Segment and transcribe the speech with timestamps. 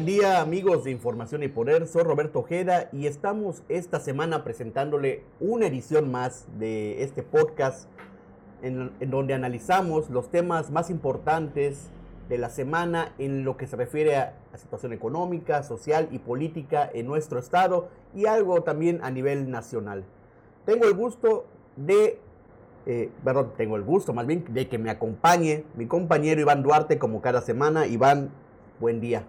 [0.00, 5.24] Buen día amigos de Información y Poder, soy Roberto Ojeda y estamos esta semana presentándole
[5.40, 7.86] una edición más de este podcast
[8.62, 11.90] en, donde analizamos los temas más importantes
[12.30, 16.90] de la semana en lo que se refiere a la situación económica, social y política
[16.94, 20.04] en nuestro estado y algo también a nivel nacional.
[20.64, 21.44] Tengo el gusto
[21.76, 22.18] de,
[22.86, 26.98] eh, perdón, tengo el gusto más bien de que me acompañe mi compañero Iván Duarte
[26.98, 27.86] como cada semana.
[27.86, 28.30] Iván,
[28.80, 29.26] buen día.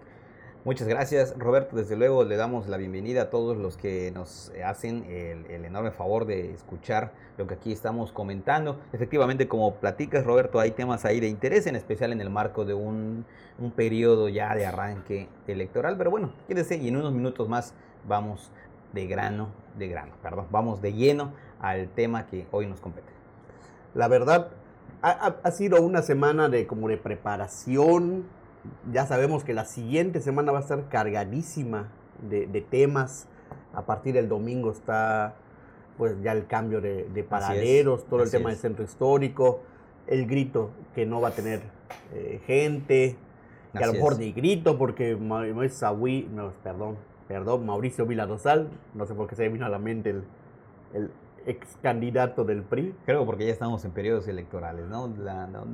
[0.64, 1.74] Muchas gracias, Roberto.
[1.74, 6.24] Desde luego le damos la bienvenida a todos los que nos hacen el, enorme favor
[6.24, 8.78] de escuchar lo que aquí estamos comentando.
[8.92, 12.74] Efectivamente, como platicas, Roberto, hay temas ahí de interés, en especial en el marco de
[12.74, 13.24] un,
[13.74, 15.96] periodo ya de arranque electoral.
[15.98, 17.74] Pero bueno, quédese y en unos minutos más
[18.06, 18.52] vamos
[18.92, 23.08] de grano, de grano, perdón, vamos de lleno al tema que hoy nos compete.
[23.94, 24.50] La verdad,
[25.02, 28.26] ha, ha sido una semana de como de preparación
[28.92, 31.88] ya sabemos que la siguiente semana va a estar cargadísima
[32.28, 33.28] de, temas.
[33.74, 35.34] A partir del domingo está
[35.96, 39.60] pues ya el cambio de, de paraderos, todo el tema del centro histórico,
[40.06, 41.60] el grito que no va a tener
[42.12, 43.16] eh, gente,
[43.76, 45.42] que a lo mejor ni grito porque no,
[46.62, 46.96] perdón,
[47.28, 50.24] perdón, Mauricio no sé por qué se vino a la mente el,
[50.92, 51.10] el
[51.46, 52.94] ex candidato del PRI.
[53.04, 55.12] Creo porque ya estamos en periodos electorales, ¿no?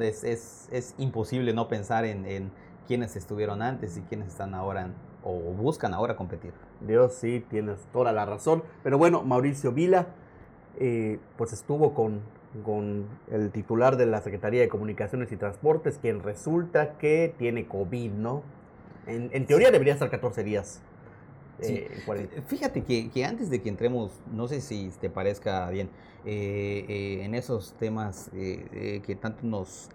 [0.01, 2.51] es, es, es, imposible no pensar en, en
[2.89, 4.89] quiénes estuvieron antes y quiénes están ahora
[5.23, 6.53] o buscan ahora competir.
[6.81, 8.65] Dios, sí, tienes toda la razón.
[8.83, 10.07] Pero bueno, Mauricio Vila,
[10.81, 12.23] eh, pues estuvo con,
[12.65, 18.13] con el titular de la Secretaría de Comunicaciones y Transportes, quien resulta que tiene COVID,
[18.13, 18.43] ¿no?
[19.07, 20.83] En, teoría debería estar 14 días.
[21.61, 21.91] Eh,
[22.47, 25.91] Fíjate que, que, antes de que entremos, no sé si te parezca bien,
[26.25, 29.89] eh, en esos temas que tanto nos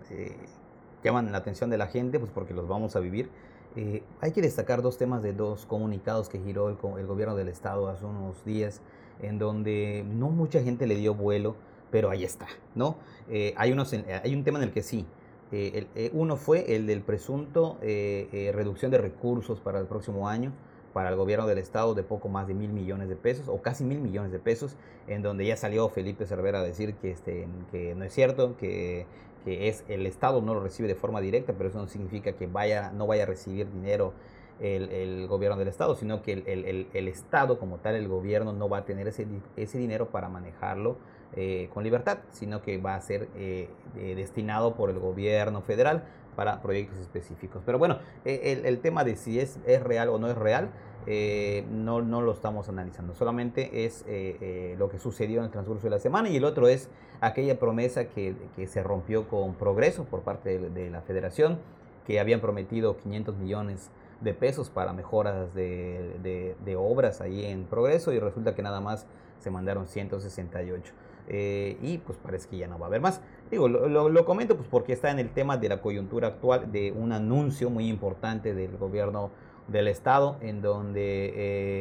[1.09, 3.30] llaman la atención de la gente, pues porque los vamos a vivir.
[3.75, 7.50] Eh, hay que destacar dos temas de dos comunicados que giró el, el, gobierno del
[7.50, 8.81] estado hace unos días,
[9.22, 11.56] en donde no mucha gente le dio vuelo,
[11.90, 12.97] pero ahí está, ¿no?
[13.30, 15.06] Eh, hay, unos, hay un tema en el que sí.
[15.52, 20.52] Eh, uno fue el del presunto reducción de recursos para el próximo año
[20.94, 23.84] para el gobierno del estado de poco más de mil millones de pesos o casi
[23.84, 24.75] mil millones de pesos,
[25.08, 29.06] en donde ya salió Felipe Cervera a decir que, este, que no es cierto, que
[29.44, 32.48] que es el Estado no lo recibe de forma directa, pero eso no significa que
[32.48, 34.14] vaya, no vaya a recibir dinero
[34.59, 38.86] el, gobierno del Estado, sino que el, Estado como tal, el gobierno, no va a
[38.86, 39.28] tener ese,
[39.58, 40.98] ese dinero para manejarlo
[41.36, 43.68] eh, con libertad, sino que va a ser eh,
[44.16, 46.03] destinado por el gobierno federal
[46.36, 47.62] para proyectos específicos.
[47.66, 50.70] Pero bueno, eh, el, tema de si es, es real o no es real,
[51.06, 53.14] eh, no, no lo estamos analizando.
[53.14, 56.46] Solamente es eh, eh, lo que sucedió en el transcurso de la semana y el
[56.46, 56.90] otro es
[57.22, 61.59] aquella promesa que, que se rompió con progreso por parte de, la federación,
[62.06, 63.90] que habían prometido 500 millones
[64.22, 69.06] de pesos para mejoras de, de, obras ahí en progreso y resulta que nada más
[69.40, 70.94] se mandaron 168.
[71.30, 73.22] y pues parece que ya no va a haber más.
[73.52, 76.72] Digo, lo, lo, lo, comento pues porque está en el tema de la coyuntura actual
[76.72, 79.31] de un anuncio muy importante del gobierno
[79.68, 81.34] del Estado, en donde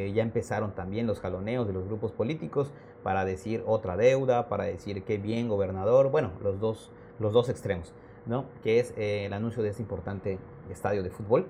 [0.07, 2.71] eh, ya empezaron también los jaloneos de los grupos políticos
[3.03, 7.93] para decir otra deuda, para decir qué bien gobernador, bueno, los dos, los dos extremos,
[8.25, 8.45] ¿no?
[8.63, 10.39] que es eh, el anuncio de este importante
[10.69, 11.47] estadio de fútbol,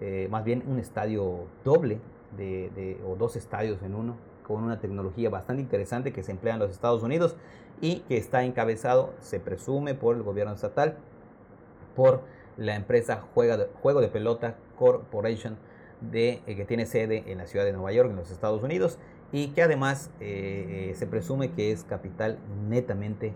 [0.00, 2.00] eh, más bien un estadio doble
[2.36, 6.60] de, o dos estadios en uno, con una tecnología bastante interesante que se emplea en
[6.60, 7.36] los Estados Unidos
[7.80, 10.96] y que está encabezado, se presume, por el gobierno estatal,
[11.94, 12.22] por
[12.56, 15.56] la empresa Juego de Pelota Corporation
[16.00, 18.98] de, eh, que tiene sede en la ciudad de Nueva York, en los Estados Unidos,
[19.32, 23.34] y que además eh, eh, se presume que es capital netamente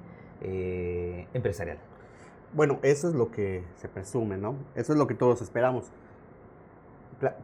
[1.35, 1.77] empresarial.
[2.55, 4.57] Bueno, eso es lo que se presume, ¿no?
[4.75, 5.93] Eso es lo que todos esperamos.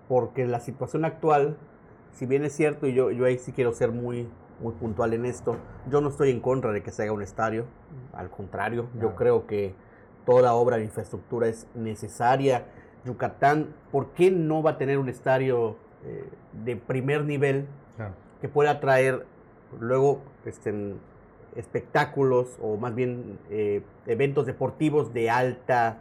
[0.08, 1.58] Porque la situación actual,
[2.12, 4.26] si bien es cierto, y yo, yo ahí sí quiero ser muy,
[4.62, 5.56] muy puntual en esto,
[5.90, 7.66] yo no estoy en contra de que se haga un estadio,
[8.14, 9.74] al contrario, yo creo que
[10.24, 12.64] toda obra de infraestructura es necesaria
[13.06, 16.24] Yucatán, ¿por qué no va a tener un estadio eh,
[16.64, 17.66] de primer nivel
[18.40, 19.24] que pueda traer
[19.80, 20.94] luego este,
[21.54, 25.98] espectáculos o más bien eh, eventos deportivos de alta,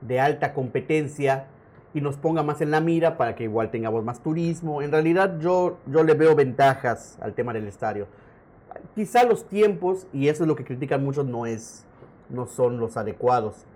[0.00, 1.46] de alta competencia
[1.92, 4.80] y nos ponga más en la mira para que igual tengamos más turismo?
[4.80, 8.06] En realidad yo, yo le veo ventajas al tema del estadio.
[8.94, 11.84] Quizá los tiempos, y eso es lo que critican muchos, no, es,
[12.28, 13.66] no son los adecuados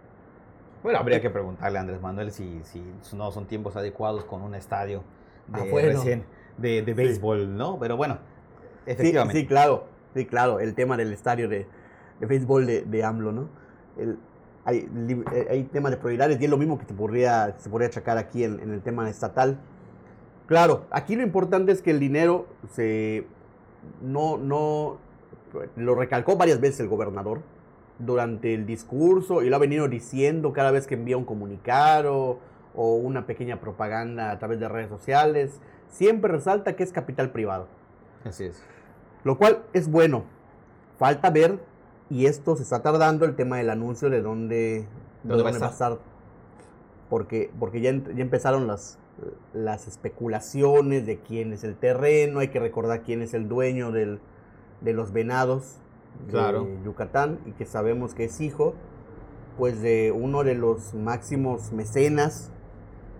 [0.82, 2.82] bueno, habría que preguntarle a Andrés Manuel si, si
[3.14, 5.02] no son tiempos adecuados con un estadio
[5.48, 6.20] de, ah,
[6.56, 7.78] de, de, béisbol, ¿no?
[7.78, 8.18] Pero bueno,
[8.86, 9.40] efectivamente.
[9.40, 9.84] Sí, claro,
[10.14, 11.66] sí, claro, el tema del estadio de,
[12.20, 13.48] de béisbol de, de AMLO, ¿no?
[13.96, 14.18] El,
[14.64, 14.88] hay,
[15.32, 18.18] eh, hay temas de prioridades y es lo mismo que se podría, se podría achacar
[18.18, 19.58] aquí en, en el tema estatal.
[20.46, 23.26] Claro, aquí lo importante es que el dinero se
[24.02, 24.98] no, no,
[25.76, 27.40] lo recalcó varias veces el gobernador
[27.98, 32.38] durante el discurso y lo ha venido diciendo cada vez que envía un comunicado
[32.74, 35.60] o una pequeña propaganda a través de redes sociales.
[35.88, 37.66] Siempre resalta que es capital privado.
[38.24, 38.62] Así es.
[39.24, 40.24] Lo cual es bueno.
[40.98, 41.60] Falta ver,
[42.10, 44.86] y esto se está tardando, el tema del anuncio de dónde,
[45.22, 45.98] dónde, va a estar.
[47.08, 48.98] Porque, porque ya, ya empezaron las,
[49.52, 52.40] las especulaciones de quién es el terreno.
[52.40, 54.20] Hay que recordar quién es el dueño del,
[54.80, 55.80] de los venados
[56.26, 58.74] de Yucatán y que sabemos que es hijo
[59.56, 62.52] pues de uno de los máximos mecenas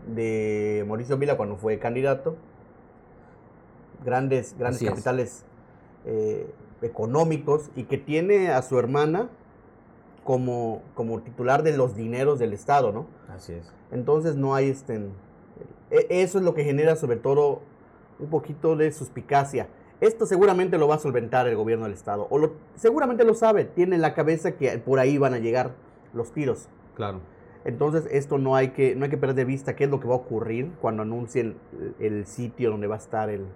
[0.06, 2.36] de Mauricio Vila cuando fue candidato.
[4.04, 5.44] Grandes, grandes capitales
[6.06, 6.48] eh,
[6.82, 9.28] económicos y que tiene a su hermana
[10.22, 13.06] como, como titular de los dineros del Estado, ¿no?
[13.28, 13.72] Así es.
[13.90, 15.08] Entonces no hay este...
[15.90, 17.62] E, eso es lo que genera sobre todo
[18.20, 19.68] un poquito de suspicacia.
[20.00, 22.28] Esto seguramente lo va a solventar el gobierno del Estado.
[22.30, 25.72] O lo, seguramente lo sabe, tiene en la cabeza que por ahí van a llegar
[26.14, 26.68] los tiros.
[26.94, 27.20] Claro.
[27.64, 30.06] Entonces, esto no hay que, no hay que perder de vista qué es lo que
[30.06, 31.56] va a ocurrir cuando anuncien
[31.98, 33.46] el, sitio donde va a estar el,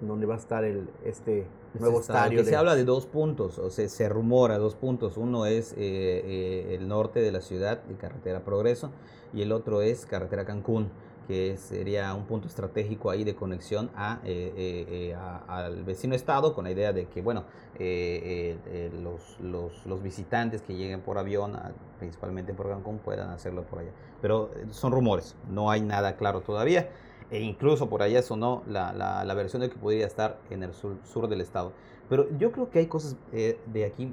[0.00, 1.46] donde va a estar el, este
[1.78, 2.42] nuevo estadio.
[2.44, 5.18] Se habla de dos puntos, o sea, se rumora dos puntos.
[5.18, 8.90] Uno es eh, eh, el norte de la ciudad, de carretera Progreso,
[9.34, 10.90] y el otro es carretera Cancún
[11.30, 15.16] que sería un punto estratégico ahí de conexión a, eh, eh, eh,
[15.46, 17.44] al vecino estado con la idea de que, bueno,
[17.78, 21.56] los, los, los, visitantes que lleguen por avión,
[22.00, 23.92] principalmente por Cancún, puedan hacerlo por allá.
[24.20, 26.90] Pero son rumores, no hay nada claro todavía.
[27.30, 30.74] E incluso por allá sonó la, la, la versión de que podría estar en el
[30.74, 31.72] sur, sur del estado.
[32.08, 34.12] Pero yo creo que hay cosas de aquí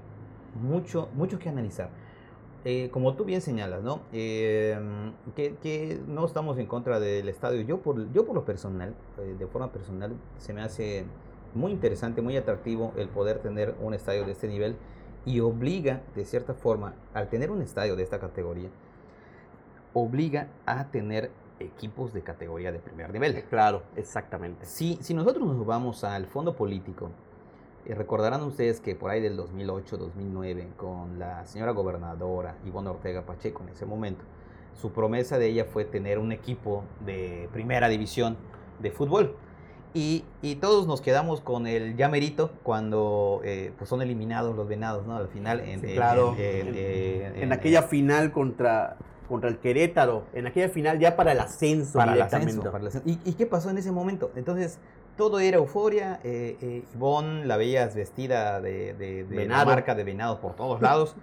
[0.53, 1.89] mucho, mucho que analizar.
[2.65, 4.01] Eh, como tú bien señalas, ¿no?
[4.11, 7.61] Em, que, no estamos en contra del estadio.
[7.61, 11.05] Yo por, yo por lo personal, eh, de forma personal, se me hace
[11.53, 14.75] muy interesante, muy atractivo el poder tener un estadio de este nivel
[15.25, 18.69] y obliga, de cierta forma, al tener un estadio de esta categoría,
[19.93, 23.43] obliga a tener equipos de categoría de primer nivel.
[23.45, 24.65] Claro, exactamente.
[24.65, 27.09] Si, si nosotros nos vamos al fondo político,
[27.95, 33.69] recordarán ustedes que por ahí del 2008-2009, con la señora gobernadora Ivonne Ortega Pacheco en
[33.69, 34.23] ese momento,
[34.73, 38.37] su promesa de ella fue tener un equipo de primera división
[38.79, 39.35] de fútbol.
[39.93, 45.07] Y, y todos nos quedamos con el llamerito cuando eh, pues son eliminados los venados,
[45.07, 45.15] ¿no?
[45.15, 48.97] Al final, en, claro, en, aquella final contra,
[49.27, 51.97] contra el Querétaro, en aquella final ya para el ascenso.
[51.97, 53.09] Para el ascenso, para el ascenso.
[53.09, 54.31] ¿Y, ¿Y, qué pasó en ese momento?
[54.35, 54.77] Entonces,
[55.17, 56.19] todo era euforia.
[56.23, 61.15] Eh, eh, Ivonne la veías vestida de, de, marca de venado por todos lados.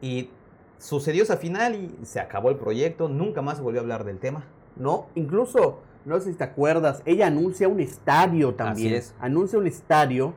[0.00, 0.30] y
[0.78, 3.08] sucedió esa final y se acabó el proyecto.
[3.08, 4.44] Nunca más se volvió a hablar del tema.
[4.76, 8.88] No, incluso, no sé si te acuerdas, ella anuncia un estadio también.
[8.88, 9.14] Así es.
[9.20, 10.34] Anuncia un estadio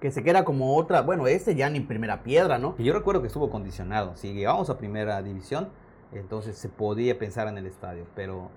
[0.00, 1.00] que se queda como otra.
[1.02, 2.74] Bueno, ese ya ni primera piedra, ¿no?
[2.78, 4.16] Y yo recuerdo que estuvo condicionado.
[4.16, 5.68] Si llegamos a primera división,
[6.12, 8.06] entonces se podía pensar en el estadio.
[8.14, 8.50] Pero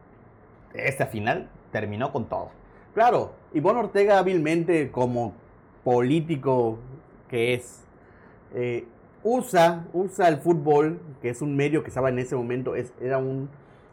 [0.74, 2.50] esta final terminó con todo.
[2.94, 5.34] Claro, Ivonne Ortega hábilmente como
[5.84, 6.78] político
[7.30, 7.82] que es,
[8.54, 8.86] eh,
[9.24, 13.18] usa, usa el fútbol, que es un medio que estaba en ese momento, es, era
[13.18, 13.50] un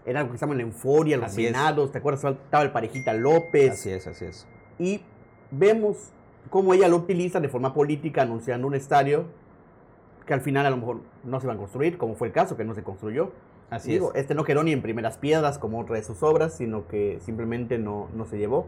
[0.08, 2.24] era algo que estaba en la euforia, los senados, ¿te acuerdas?
[2.24, 3.72] Estaba el parejita López.
[3.72, 4.46] Así es, así es.
[4.78, 5.02] Y
[5.50, 6.12] vemos
[6.48, 9.26] cómo ella lo utiliza de forma política anunciando un estadio
[10.24, 12.56] que al final a lo mejor no se va a construir, como fue el caso,
[12.56, 13.32] que no se construyó.
[13.70, 14.02] Así es.
[14.14, 17.78] Este no quedó ni en primeras piedras como otra de sus obras, sino que simplemente
[17.78, 18.66] no, no se llevó.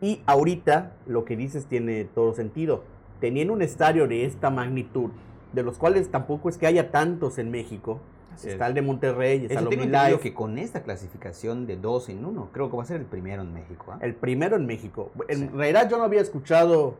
[0.00, 2.84] Y ahorita lo que dices tiene todo sentido.
[3.20, 5.10] Teniendo un estadio de esta magnitud,
[5.52, 8.00] de los cuales tampoco es que haya tantos en México,
[8.44, 12.70] está el de Monterrey, está el que con esta clasificación de dos en uno, creo
[12.70, 13.92] que va a ser el primero en México.
[13.92, 13.98] ¿ah?
[14.02, 15.10] El primero en México.
[15.28, 16.96] En realidad yo no había escuchado,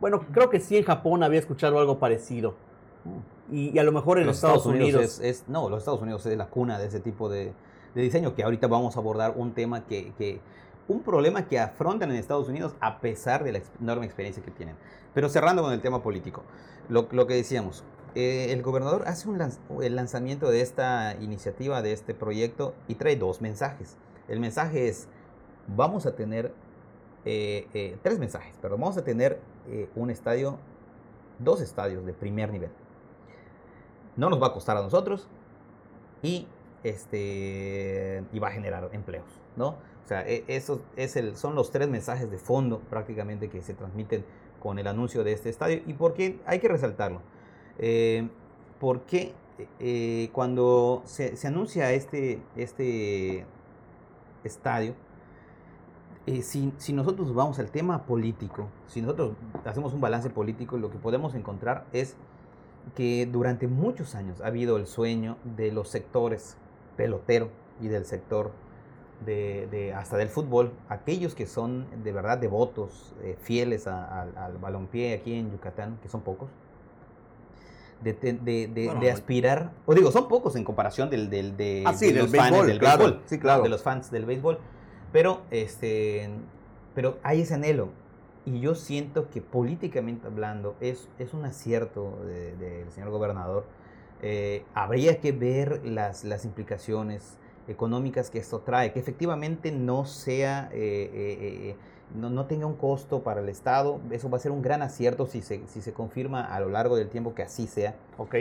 [0.00, 2.54] bueno, creo que sí en Japón había escuchado algo parecido.
[3.50, 5.20] Y, a lo mejor en los Estados, Unidos.
[5.20, 7.52] es, no, los Estados Unidos es la cuna de ese tipo de,
[7.94, 10.40] de diseño, que ahorita vamos a abordar un tema que, que
[10.88, 14.76] un problema que afrontan en Estados Unidos a pesar de la enorme experiencia que tienen.
[15.14, 16.42] Pero cerrando con el tema político,
[16.88, 17.84] lo, que decíamos,
[18.14, 19.40] eh, el gobernador hace un
[19.82, 23.96] el lanzamiento de esta iniciativa, de este proyecto, y trae dos mensajes.
[24.28, 25.08] El mensaje es,
[25.68, 26.52] vamos a tener,
[27.24, 29.40] eh, eh, tres mensajes, pero vamos a tener
[29.96, 30.58] un estadio,
[31.38, 32.68] dos estadios de primer nivel.
[34.16, 35.28] No nos va a costar a nosotros
[36.22, 36.46] y,
[36.82, 39.68] este, y va a generar empleos, ¿no?
[40.04, 43.74] O sea, e, esos es el, son los tres mensajes de fondo prácticamente que se
[43.74, 44.24] transmiten
[44.60, 45.82] con el anuncio de este estadio.
[45.86, 46.40] ¿Y por qué?
[46.46, 47.20] Hay que resaltarlo.
[47.78, 48.28] Eh,
[48.78, 49.34] porque
[49.80, 53.46] eh, cuando se, se, anuncia este, este
[54.42, 54.94] estadio,
[56.26, 59.32] eh, si, si, nosotros vamos al tema político, si nosotros
[59.64, 62.16] hacemos un balance político, lo que podemos encontrar es
[62.94, 66.56] que durante muchos años ha habido el sueño de los sectores
[66.96, 67.50] pelotero
[67.80, 68.52] y del sector
[69.24, 75.34] de, hasta del fútbol, aquellos que son de verdad devotos, eh, fieles al balompié aquí
[75.34, 76.50] en Yucatán, que son pocos,
[78.02, 82.78] de, aspirar, o digo, son pocos en comparación del, del de, ah, los fans del
[82.78, 83.62] béisbol, sí, claro.
[83.62, 84.58] de los fans del béisbol,
[85.12, 86.28] pero, este,
[86.94, 87.88] pero hay ese anhelo.
[88.46, 93.64] Y yo siento que políticamente hablando es, es un acierto del señor gobernador.
[94.22, 100.68] Eh, habría que ver las, las implicaciones económicas que esto trae, que efectivamente no sea,
[100.72, 101.76] eh, eh,
[102.14, 104.00] no, no, tenga un costo para el Estado.
[104.10, 106.96] Eso va a ser un gran acierto si se, si se confirma a lo largo
[106.96, 107.96] del tiempo que así sea.
[108.18, 108.34] Ok.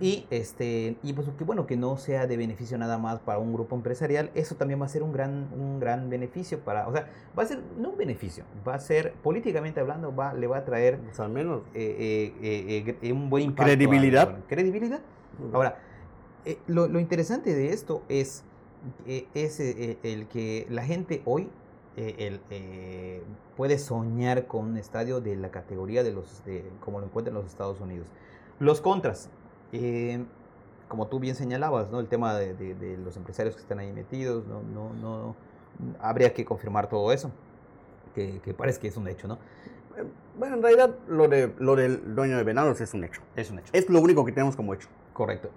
[0.00, 3.52] Y, este, y pues que bueno, que no sea de beneficio nada más para un
[3.52, 7.08] grupo empresarial, eso también va a ser un gran, un gran beneficio para, o sea,
[7.36, 10.64] va a ser, no un beneficio, va a ser, políticamente hablando, va, le va a
[10.64, 10.98] traer...
[10.98, 11.62] Pues al menos.
[11.74, 13.64] Eh, eh, eh, un buen impacto.
[13.64, 14.38] Credibilidad.
[14.46, 15.00] credibilidad.
[15.52, 15.78] Ahora,
[16.68, 18.44] lo, lo, interesante de esto es,
[19.06, 21.50] es el que la gente hoy
[21.96, 22.40] el,
[23.56, 27.42] puede soñar con un estadio de la categoría de los, de, como lo encuentran en
[27.42, 28.06] los Estados Unidos.
[28.60, 29.30] Los contras,
[29.72, 30.24] eh,
[30.88, 32.00] como tú bien señalabas, ¿no?
[32.00, 35.36] el tema de, los empresarios que están ahí metidos, no, no, no,
[36.00, 37.30] habría que confirmar todo eso,
[38.14, 39.38] que, parece que es un hecho, ¿no?
[40.38, 43.20] Bueno, en realidad lo, de, lo del dueño de Venados es un hecho.
[43.34, 43.70] Es un hecho.
[43.72, 44.88] Es lo único que tenemos como hecho.
[45.12, 45.50] Correcto.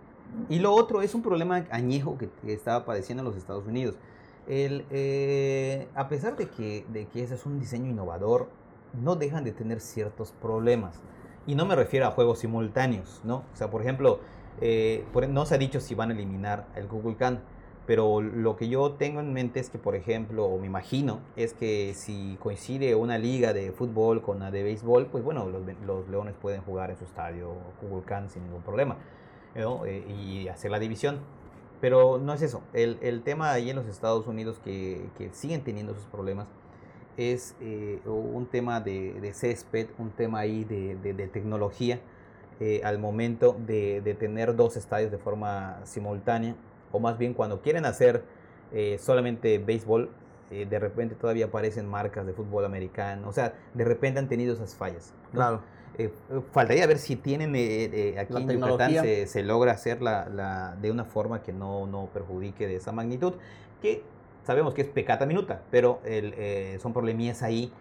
[0.50, 3.96] Y lo otro es un problema añejo que, estaba padeciendo en los Estados Unidos.
[4.48, 8.50] El, eh, a pesar de que, de que ese es un diseño innovador,
[9.00, 11.00] no dejan de tener ciertos problemas.
[11.48, 13.38] Y no me refiero a juegos simultáneos, ¿no?
[13.54, 14.20] O sea, por ejemplo,
[14.62, 17.42] eh, no se ha dicho si van a eliminar el Google Can,
[17.88, 21.54] pero lo que yo tengo en mente es que, por ejemplo, o me imagino, es
[21.54, 26.36] que si coincide una liga de fútbol con la de béisbol, pues bueno, los, Leones
[26.40, 28.98] pueden jugar en su estadio Google Can sin ningún problema
[29.56, 29.86] ¿no?
[29.86, 31.20] Eh, y hacer la división.
[31.82, 32.62] Pero no es eso.
[32.74, 36.48] El, el tema ahí en los Estados Unidos que, que siguen teniendo sus problemas
[37.18, 42.00] es eh, un tema de, césped, un tema ahí de, tecnología,
[42.60, 46.56] eh, al momento de, tener dos estadios de forma simultánea,
[46.92, 48.24] o más bien cuando quieren hacer
[48.74, 50.10] eh, solamente béisbol,
[50.52, 54.76] de repente todavía aparecen marcas de fútbol americano, o sea, de repente han tenido esas
[54.76, 55.14] fallas.
[55.32, 55.62] Claro.
[56.52, 57.52] faltaría ver si tienen
[58.18, 62.68] aquí en Yucatán se, se, logra hacer la, de una forma que no, no perjudique
[62.68, 63.36] de esa magnitud,
[63.82, 64.04] que
[64.44, 67.72] sabemos que es pecata minuta, pero el, eh, son problemillas ahí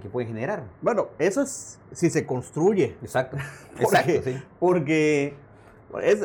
[0.00, 0.64] que, pueden generar.
[0.80, 2.96] Bueno, eso es si se construye.
[3.02, 3.36] Exacto.
[3.80, 4.42] porque, Exacto, sí.
[4.58, 5.34] Porque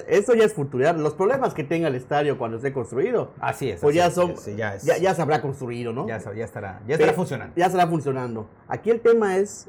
[0.07, 0.97] eso ya es futurear.
[0.97, 3.31] Los problemas que tenga el estadio cuando esté construido.
[3.39, 3.81] Así es.
[3.81, 4.35] Pues ya son.
[4.55, 6.07] ya, ya, se habrá construido, ¿no?
[6.07, 7.53] Ya, ya estará, ya estará funcionando.
[7.55, 8.49] Ya estará funcionando.
[8.67, 9.67] Aquí el tema es,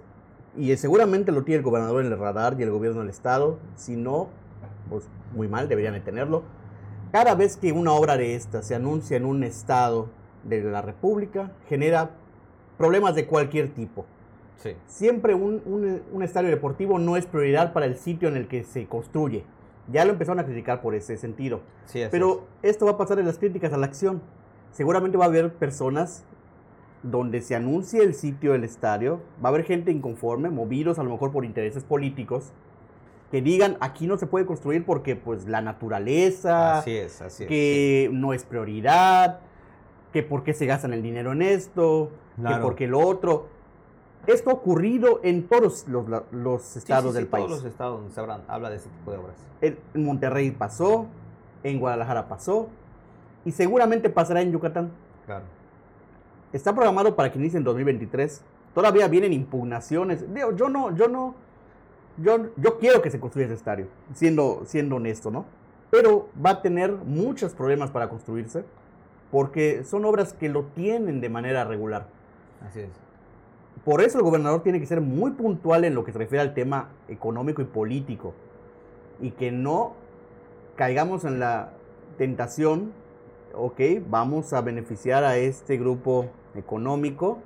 [0.56, 3.58] y seguramente lo tiene el gobernador en el radar y el gobierno del estado.
[3.74, 4.28] Si no,
[4.88, 6.44] pues muy mal, deberían de tenerlo
[7.16, 10.10] cada vez que una obra de esta se anuncia en un estado
[10.44, 12.10] de la República, genera
[12.76, 14.04] problemas de cualquier tipo.
[14.86, 19.46] Siempre un, estadio deportivo no es prioridad para el sitio en el que se construye.
[19.90, 21.62] Ya lo empezaron a criticar por ese sentido.
[22.10, 24.20] Pero esto va a pasar en las críticas a la acción.
[24.70, 26.22] Seguramente va a haber personas
[27.02, 31.08] donde se anuncie el sitio del estadio, va a haber gente inconforme, movidos a lo
[31.08, 32.52] mejor por intereses políticos,
[33.30, 38.08] que digan aquí no se puede construir porque pues la naturaleza, así es, así que
[38.12, 39.40] no es prioridad,
[40.12, 43.48] que por qué se gastan el dinero en esto, que por qué lo otro.
[44.26, 47.46] Esto ha ocurrido en todos los, los estados del país.
[47.46, 49.36] Todos los estados donde se habla de este tipo de obras.
[49.60, 51.06] En Monterrey pasó,
[51.62, 52.68] en Guadalajara pasó
[53.44, 54.90] y seguramente pasará en Yucatán.
[55.26, 55.44] Claro.
[56.52, 58.42] Está programado para que inicie en 2023.
[58.74, 60.24] Todavía vienen impugnaciones.
[60.56, 61.34] Yo no, yo no,
[62.18, 65.44] yo, yo quiero que se construya ese estadio, siendo, siendo honesto, ¿no?
[65.90, 68.64] Pero va a tener muchos problemas para construirse,
[69.30, 72.06] porque son obras que lo tienen de manera regular.
[72.66, 72.90] Así es.
[73.84, 76.54] Por eso el gobernador tiene que ser muy puntual en lo que se refiere al
[76.54, 78.34] tema económico y político.
[79.20, 79.94] Y que no
[80.74, 81.72] caigamos en la
[82.18, 82.92] tentación,
[83.54, 87.38] ok, vamos a beneficiar a este grupo económico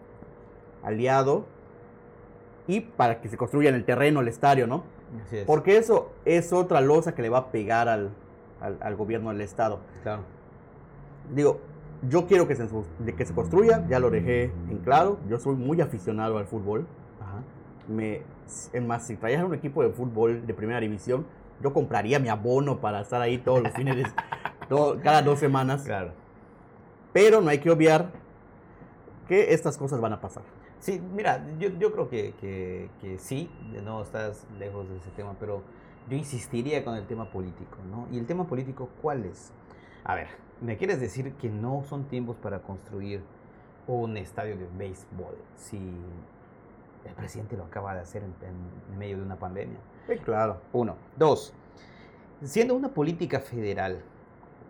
[0.82, 1.44] aliado
[2.70, 4.84] y para que se construya en el terreno el estadio, ¿no?
[5.44, 9.80] Porque eso es otra losa que le va a pegar al, gobierno del estado.
[10.04, 10.22] Claro.
[11.34, 11.58] Digo,
[12.08, 12.68] yo quiero que se,
[13.16, 16.86] que se construya, ya lo dejé en claro, yo soy muy aficionado al fútbol.
[17.20, 17.42] Ajá.
[17.88, 18.22] Me,
[18.72, 21.26] es más, si trajeran un equipo de fútbol de primera división,
[21.60, 24.04] yo compraría mi abono para estar ahí todos los fines, de,
[25.02, 25.82] cada dos semanas.
[25.82, 26.12] Claro.
[27.12, 28.12] Pero no hay que obviar
[29.30, 30.42] que estas cosas van a pasar.
[30.80, 32.34] Sí, mira, yo, yo creo que,
[33.00, 33.48] que, sí,
[33.84, 35.62] no estás lejos de ese tema, pero
[36.08, 38.08] yo insistiría con el tema político, ¿no?
[38.10, 39.52] ¿Y el tema político cuál es?
[40.02, 40.26] A ver,
[40.60, 43.22] ¿me quieres decir que no son tiempos para construir
[43.86, 45.78] un estadio de béisbol si
[47.04, 49.78] el presidente lo acaba de hacer en, medio de una pandemia?
[50.08, 50.56] Sí, claro.
[50.72, 50.96] Uno.
[51.16, 51.54] Dos,
[52.42, 54.00] siendo una política federal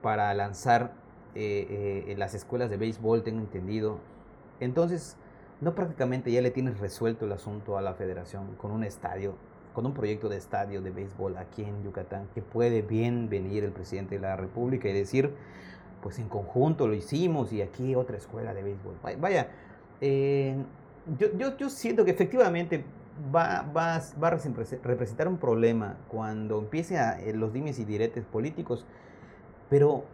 [0.03, 0.93] para lanzar
[1.35, 4.01] eh, eh, las escuelas de béisbol, tengo entendido,
[4.61, 5.17] entonces
[5.61, 9.35] no prácticamente ya le tienes resuelto el asunto a la federación con un estadio,
[9.75, 13.73] con un proyecto de estadio de béisbol aquí en Yucatán, que puede bien venir el
[13.73, 15.35] presidente de la República y decir,
[16.03, 18.95] pues en conjunto lo hicimos y aquí otra escuela de béisbol.
[19.21, 19.49] Vaya,
[20.01, 20.57] eh,
[21.19, 22.85] yo, yo, siento que efectivamente
[23.35, 28.25] va, va, va, a representar un problema cuando empiece a, eh, los dimes y diretes
[28.25, 28.87] políticos,
[29.69, 30.05] pero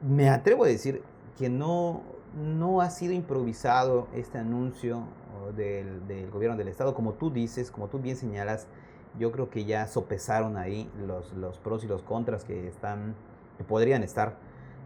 [0.00, 1.02] me atrevo a decir
[1.38, 2.02] que no,
[2.36, 5.04] no ha sido improvisado este anuncio
[5.56, 8.66] del, del, gobierno del estado, como tú dices, como tú bien señalas,
[9.18, 13.14] yo creo que ya sopesaron ahí los, los pros y los contras que están,
[13.56, 14.34] que podrían estar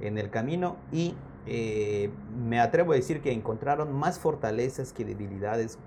[0.00, 1.14] en el camino y
[1.46, 2.10] eh,
[2.46, 5.78] me atrevo a decir que encontraron más fortalezas que debilidades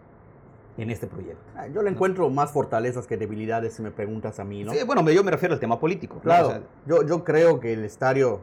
[0.77, 1.43] en este proyecto.
[1.55, 4.73] Ah, yo le encuentro más fortalezas que debilidades si me preguntas a mí, ¿no?
[4.73, 6.19] Sí, bueno, yo me refiero al tema político.
[6.19, 8.41] Claro, yo, yo creo que el estadio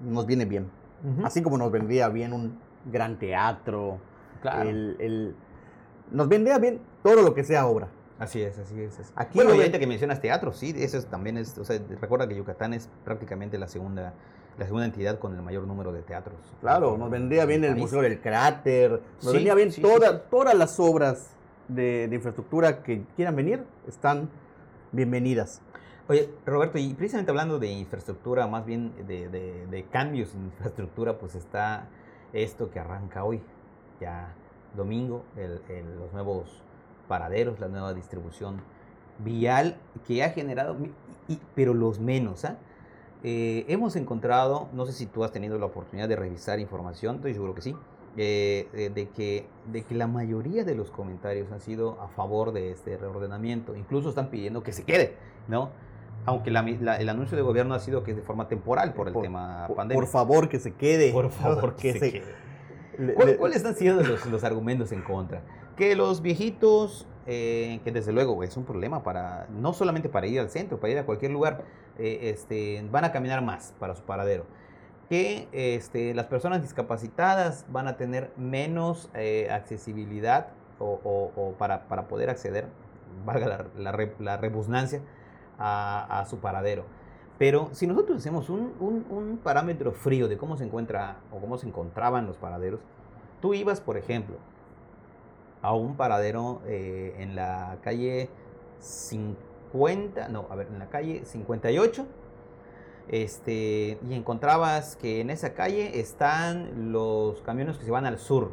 [0.00, 0.70] nos viene bien.
[1.24, 2.58] Así como nos vendría bien un
[2.90, 3.98] gran teatro.
[4.42, 4.68] Claro.
[4.68, 5.34] El,
[6.10, 7.88] nos vendría bien todo lo que sea obra.
[8.18, 9.12] Así es, así es.
[9.14, 12.72] Aquí bueno, obviamente que mencionas teatro, sí, eso también es, o sea, recuerda que Yucatán
[12.72, 14.14] es prácticamente la segunda,
[14.58, 16.38] la segunda entidad con el mayor número de teatros.
[16.62, 19.70] Claro, nos vendría bien el Museo del Cráter, nos vendría bien
[20.30, 21.30] todas las obras
[21.68, 24.30] de, de, infraestructura que quieran venir, están
[24.92, 25.60] bienvenidas.
[26.08, 31.34] Oye, Roberto, y precisamente hablando de infraestructura, más bien de, de, cambios en infraestructura, pues
[31.34, 31.88] está
[32.32, 33.40] esto que arranca hoy,
[34.00, 34.32] ya
[34.76, 35.60] domingo, el,
[35.98, 36.62] los nuevos
[37.08, 38.60] paraderos, la nueva distribución
[39.18, 40.76] vial que ha generado,
[41.56, 42.56] pero los menos, ¿ah?
[43.24, 47.32] Eh, hemos encontrado, no sé si tú has tenido la oportunidad de revisar información, estoy
[47.32, 47.74] seguro que sí,
[48.16, 52.70] eh, de, que, de que la mayoría de los comentarios han sido a favor de
[52.70, 55.16] este reordenamiento, incluso están pidiendo que se quede,
[55.48, 55.70] ¿no?
[56.26, 59.68] Aunque el anuncio de gobierno ha sido que es de forma temporal por el tema
[59.74, 60.00] pandemia.
[60.00, 61.12] Por favor, que se quede.
[61.12, 62.34] Por favor, que, se, quede.
[63.38, 65.42] ¿Cuáles han sido los, argumentos en contra?
[65.76, 70.40] Que los viejitos, eh, que desde luego es un problema para, no solamente para ir
[70.40, 71.62] al centro, para ir a cualquier lugar,
[71.98, 74.46] eh, este, van a caminar más para su paradero.
[75.08, 82.28] Que este, las personas discapacitadas van a tener menos eh, accesibilidad o, para, para, poder
[82.28, 82.66] acceder,
[83.24, 83.46] valga
[83.78, 85.00] la, la, la rebusnancia,
[85.58, 86.84] a, su paradero.
[87.38, 92.26] Pero si nosotros hacemos un, parámetro frío de cómo se encuentra o cómo se encontraban
[92.26, 92.80] los paraderos,
[93.40, 94.36] tú ibas, por ejemplo,
[95.62, 98.30] a un paradero eh, en la calle
[98.80, 102.06] 50, no, a ver, en la calle 58,
[103.08, 108.50] este, y encontrabas que en esa calle están los camiones que se van al sur,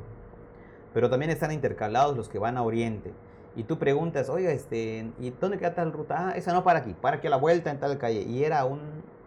[0.94, 3.14] pero también están intercalados los que van a oriente
[3.56, 6.30] y tú preguntas, oiga, este, ¿y dónde queda tal ruta?
[6.30, 8.22] Ah, esa no para aquí, para aquí a la vuelta en tal calle.
[8.22, 8.80] Y era un,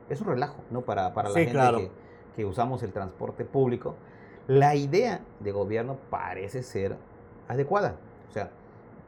[0.09, 0.83] es un relajo, ¿no?
[0.83, 1.91] Para, para la gente que,
[2.35, 3.95] que, usamos el transporte público.
[4.49, 6.97] La idea de gobierno parece ser
[7.47, 7.97] adecuada.
[8.29, 8.51] O sea,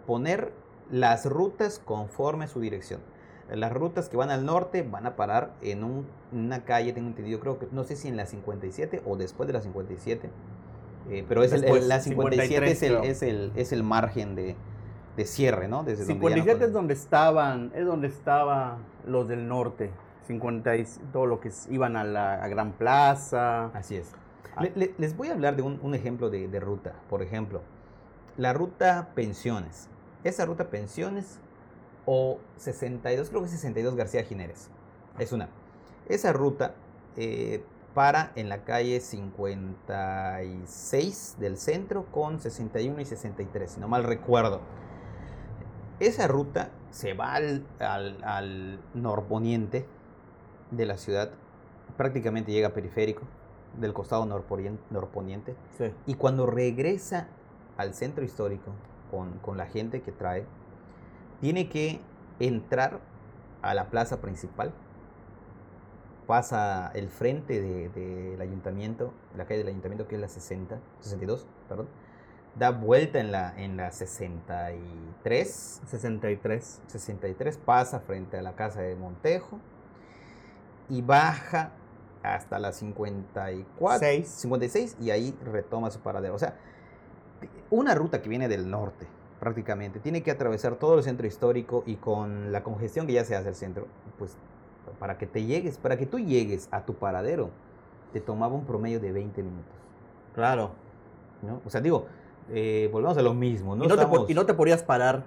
[0.06, 0.52] poner
[0.90, 3.00] las rutas conforme a su dirección.
[3.50, 7.40] Las rutas que van al norte van a parar en un, una calle, tengo entendido,
[7.40, 10.30] creo que, no sé si en la 57 o después de la 57.
[11.10, 14.54] Eh, pero es el, la 57 es, el, es, el, es el margen de,
[15.18, 15.82] de cierre, ¿no?
[15.82, 19.90] Desde 57 es donde estaban, es donde estaban los del norte.
[20.28, 20.70] 50
[21.12, 23.66] todo lo que iban a la Gran Plaza.
[23.74, 24.12] Así es.
[24.56, 24.64] Ah.
[24.74, 26.94] les voy a hablar de un, ejemplo de, de, ruta.
[27.10, 27.60] Por ejemplo,
[28.36, 29.88] la ruta Pensiones.
[30.22, 31.40] Esa ruta Pensiones
[32.06, 34.70] o 62, creo que es 62 García Jiménez.
[35.18, 35.48] Es una.
[36.08, 36.74] Esa ruta
[37.16, 44.04] eh, para en la calle 56 del centro con 61 y 63, si no mal
[44.04, 44.60] recuerdo.
[46.00, 49.86] Esa ruta se va al, al, norponiente
[50.70, 51.30] de la ciudad,
[51.96, 53.22] prácticamente llega a periférico
[53.80, 55.56] del costado norponiente.
[56.06, 57.28] Y cuando regresa
[57.76, 58.72] al centro histórico
[59.10, 60.46] con, la gente que trae,
[61.40, 62.00] tiene que
[62.38, 63.00] entrar
[63.62, 64.72] a la plaza principal,
[66.26, 71.88] pasa el frente del ayuntamiento, la calle del ayuntamiento que es la 60, 62, perdón,
[72.58, 75.82] da vuelta en la, en la 63.
[75.86, 76.82] 63.
[76.86, 79.58] 63, pasa frente a la casa de Montejo
[80.88, 81.72] y baja
[82.22, 84.08] hasta la 54.
[84.24, 86.34] 56 y ahí retoma su paradero.
[86.34, 86.56] O sea,
[87.70, 89.06] una ruta que viene del norte,
[89.38, 93.36] prácticamente, tiene que atravesar todo el centro histórico y con la congestión que ya se
[93.36, 93.86] hace al centro,
[94.18, 94.36] pues
[94.98, 97.50] para que te llegues, para que tú llegues a tu paradero,
[98.12, 99.74] te tomaba un promedio de 20 minutos.
[100.34, 100.70] Claro.
[101.42, 101.60] ¿no?
[101.64, 102.06] O sea, digo,
[102.50, 103.76] eh, volvemos a lo mismo.
[103.76, 103.84] ¿no?
[103.84, 105.24] Y, no te, podías parar,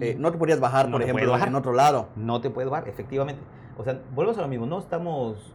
[0.00, 2.08] eh, no te podías bajar, por ejemplo, en otro lado.
[2.16, 3.42] No te puedes bajar, efectivamente.
[3.76, 5.54] O sea, volvemos a lo mismo, no estamos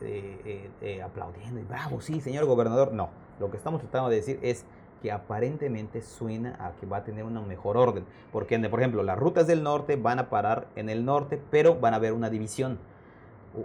[0.00, 2.92] eh, aplaudiendo y bravo, sí, señor gobernador.
[2.92, 4.64] No, lo que estamos tratando de decir es
[5.02, 8.04] que aparentemente suena a que va a tener una mejor orden.
[8.32, 11.92] Porque, por ejemplo, las rutas del norte van a parar en el norte, pero van
[11.92, 12.78] a haber una división.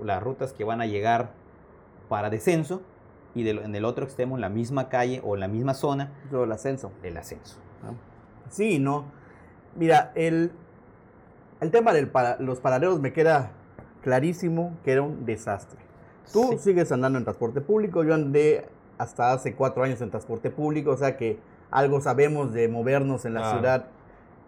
[0.03, 1.31] Las rutas que van a llegar
[2.09, 2.81] para descenso
[3.33, 6.11] y en el otro extremo, en la misma calle o en la misma zona.
[6.31, 6.91] el ascenso.
[7.03, 7.57] El ascenso.
[8.49, 9.05] Sí, no.
[9.75, 10.51] Mira, el,
[11.61, 13.51] el tema de los paralelos me queda
[14.01, 15.79] clarísimo que era un desastre.
[16.33, 18.65] Tú sigues andando en transporte público, yo andé
[18.97, 21.39] hasta hace cuatro años en transporte público, o sea que
[21.71, 23.87] algo sabemos de movernos en la ciudad.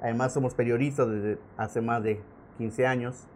[0.02, 2.22] Además somos periodistas desde hace más de
[2.58, 3.28] 15 años.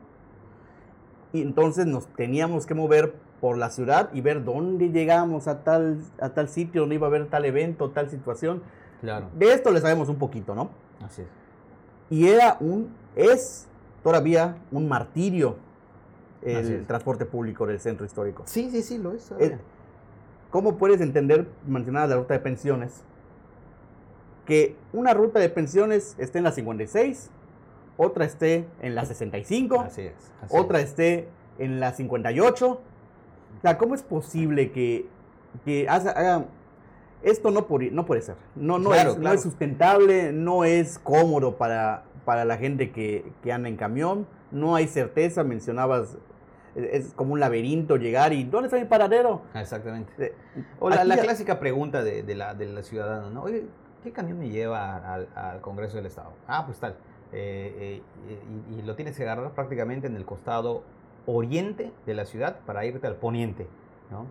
[1.33, 6.01] Y entonces nos teníamos que mover por la ciudad y ver dónde llegamos a tal,
[6.19, 8.63] a tal sitio, donde iba a haber tal evento, tal situación.
[9.01, 9.27] Claro.
[9.35, 10.69] De esto le sabemos un poquito, ¿no?
[11.05, 11.27] Así es.
[12.09, 13.67] Y era un, es
[14.03, 15.57] todavía un martirio
[16.41, 18.43] el transporte público del centro histórico.
[18.45, 19.31] Sí, sí, sí, lo es.
[20.49, 23.03] ¿Cómo puedes entender, mencionada la ruta de pensiones,
[24.45, 27.31] que una ruta de pensiones esté en la 56,
[27.97, 31.27] otra esté en la 65, así es, otra esté
[31.59, 32.79] en la 58?
[33.57, 35.07] O sea, ¿cómo es posible que,
[35.65, 36.45] que haga,
[37.23, 38.35] esto no, no puede ser?
[38.55, 43.51] No, no, es, no es sustentable, no es cómodo para, para la gente que, que
[43.51, 46.17] anda en camión, no hay certeza, mencionabas
[46.77, 49.41] es como un laberinto llegar y ¿dónde está mi paradero?
[49.55, 50.13] Exactamente.
[50.19, 50.33] Eh,
[50.79, 53.43] o la, la clásica pregunta de, de, la, de la ciudadana, ¿no?
[53.43, 53.65] Oye,
[54.03, 56.33] ¿qué camión me lleva al, al Congreso del Estado?
[56.47, 56.95] Ah, pues tal.
[57.33, 60.83] Eh, eh, y, y, lo tienes que agarrar prácticamente en el costado
[61.27, 63.67] oriente de la ciudad para irte al poniente,
[64.09, 64.25] ¿no?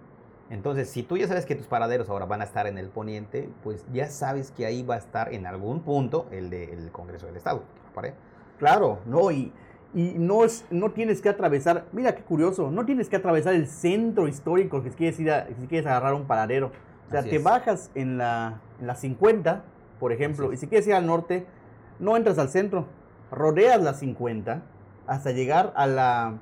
[0.49, 3.49] Entonces, si tú ya sabes que tus paraderos ahora van a estar en el poniente,
[3.63, 7.37] pues ya sabes que ahí va a estar en algún punto el del Congreso del
[7.37, 7.63] Estado.
[8.59, 9.53] Claro, no, y,
[9.93, 13.67] y no, es, no tienes que atravesar, mira qué curioso, no tienes que atravesar el
[13.67, 16.71] centro histórico si quieres, ir a, si quieres agarrar un paradero.
[17.09, 19.65] O sea, te bajas en la, en la 50,
[20.01, 21.47] por ejemplo, y si quieres ir al norte,
[21.99, 22.87] no entras al centro,
[23.31, 24.63] rodeas la 50
[25.07, 26.39] hasta llegar a la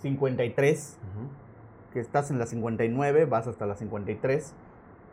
[0.00, 0.98] 53,
[1.92, 4.54] que estás en la 59, vas hasta la 53,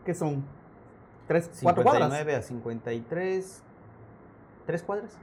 [0.06, 0.44] que son
[1.28, 2.04] 3, 4 cuadras.
[2.10, 3.64] 59 a 53,
[4.66, 5.18] 3 cuadras.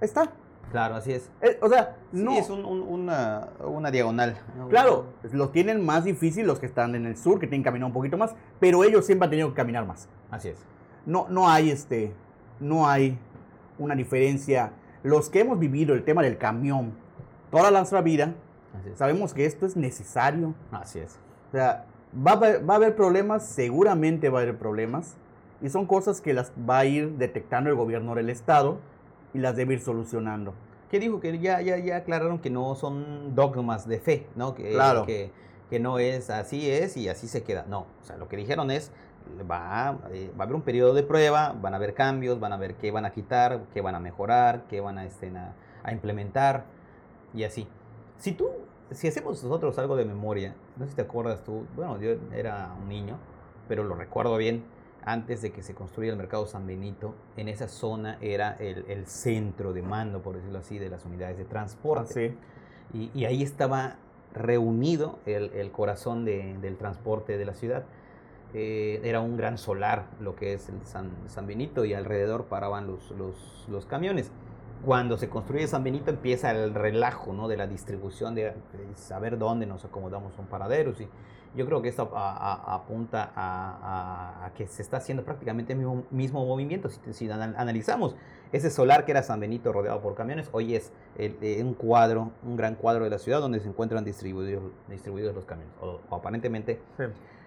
[0.00, 0.32] Está.
[0.70, 1.30] Claro, así es.
[1.42, 2.32] Eh, o sea, no.
[2.32, 4.38] es una, una, diagonal.
[4.70, 7.86] Claro, lo tienen más difícil los que están en el sur, que tienen que caminar
[7.86, 10.08] un poquito más, pero ellos siempre han tenido que caminar más.
[10.30, 10.64] Así es.
[11.04, 12.14] No, no hay este,
[12.58, 13.18] no hay
[13.78, 14.72] una diferencia.
[15.02, 16.94] Los que hemos vivido el tema del camión
[17.52, 18.34] toda nuestra vida,
[18.96, 20.54] sabemos que esto es necesario.
[20.72, 21.20] Así es.
[21.50, 21.84] O sea,
[22.16, 25.16] va a, haber, problemas, seguramente va a haber problemas,
[25.60, 28.78] y son cosas que las va a ir detectando el gobierno del Estado
[29.32, 30.54] y las debe ir solucionando.
[30.90, 31.20] ¿Qué dijo?
[31.20, 34.54] Que ya, ya, ya aclararon que no son dogmas de fe, ¿no?
[34.54, 35.06] Que, claro.
[35.06, 35.30] Que,
[35.70, 37.64] que no es así es y así se queda.
[37.68, 38.90] No, o sea, lo que dijeron es,
[39.48, 42.56] va, eh, va a haber un periodo de prueba, van a haber cambios, van a
[42.56, 45.30] ver qué van a quitar, qué van a mejorar, qué van a, este,
[45.84, 46.64] a implementar
[47.34, 47.66] y así.
[48.18, 48.48] Si tú,
[48.90, 52.74] si hacemos nosotros algo de memoria, no sé si te acuerdas tú, bueno, yo era
[52.80, 53.18] un niño,
[53.68, 54.64] pero lo recuerdo bien,
[55.04, 59.72] antes de que se construya el mercado San Benito, en esa zona era el, centro
[59.72, 62.36] de mando, por decirlo así, de las unidades de transporte.
[62.38, 63.96] Ah, y, ahí estaba
[64.32, 67.84] reunido el, corazón del transporte de la ciudad.
[68.54, 72.86] Eh, era un gran solar, lo que es el San, San Benito, y alrededor paraban
[72.86, 74.30] los, los, los camiones
[74.84, 77.48] cuando se construye San Benito empieza el relajo ¿no?
[77.48, 78.54] de la distribución, de,
[78.96, 81.00] saber dónde nos acomodamos son paraderos.
[81.00, 81.08] Y
[81.54, 85.78] yo creo que esto apunta a, que se está haciendo prácticamente el
[86.10, 86.88] mismo, movimiento.
[86.88, 88.16] Si, analizamos
[88.52, 92.56] ese solar que era San Benito rodeado por camiones, hoy es eh, un cuadro, un
[92.56, 95.74] gran cuadro de la ciudad donde se encuentran distribuidos, distribuidos los camiones.
[95.80, 96.80] O, aparentemente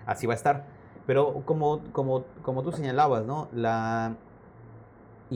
[0.06, 0.65] así va a estar.
[1.08, 3.50] Pero como, como, como tú señalabas, ¿no?
[3.54, 4.15] La,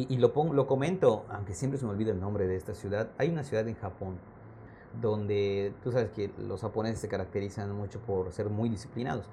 [0.07, 3.09] y, lo, pongo, lo comento, aunque siempre se me olvida el nombre de esta ciudad,
[3.17, 4.17] hay una ciudad en Japón
[5.01, 9.25] donde tú sabes que los japoneses se caracterizan mucho por ser muy disciplinados.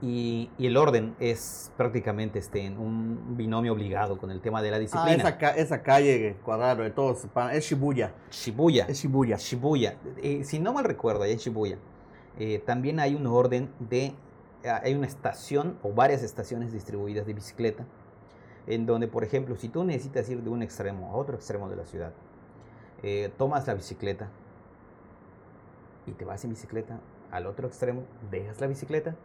[0.00, 4.76] Y, y, el orden es prácticamente este, un binomio obligado con el tema de la
[4.76, 5.24] ah, disciplina.
[5.24, 8.14] Ah, esa, esa calle cuadrado de todos, es Shibuya.
[8.30, 8.86] Shibuya.
[8.88, 9.36] Es Shibuya.
[9.36, 9.96] Shibuya.
[10.22, 11.78] Eh, si no mal recuerdo, ahí en Shibuya,
[12.38, 14.14] eh, también hay un orden de
[14.64, 17.86] hay una estación o varias estaciones distribuidas de bicicleta,
[18.68, 21.76] en donde, por ejemplo, si tú necesitas ir de un extremo a otro extremo de
[21.76, 22.12] la ciudad,
[23.02, 24.28] eh, tomas la bicicleta
[26.06, 27.00] y te vas en bicicleta
[27.30, 29.16] al otro extremo, dejas la bicicleta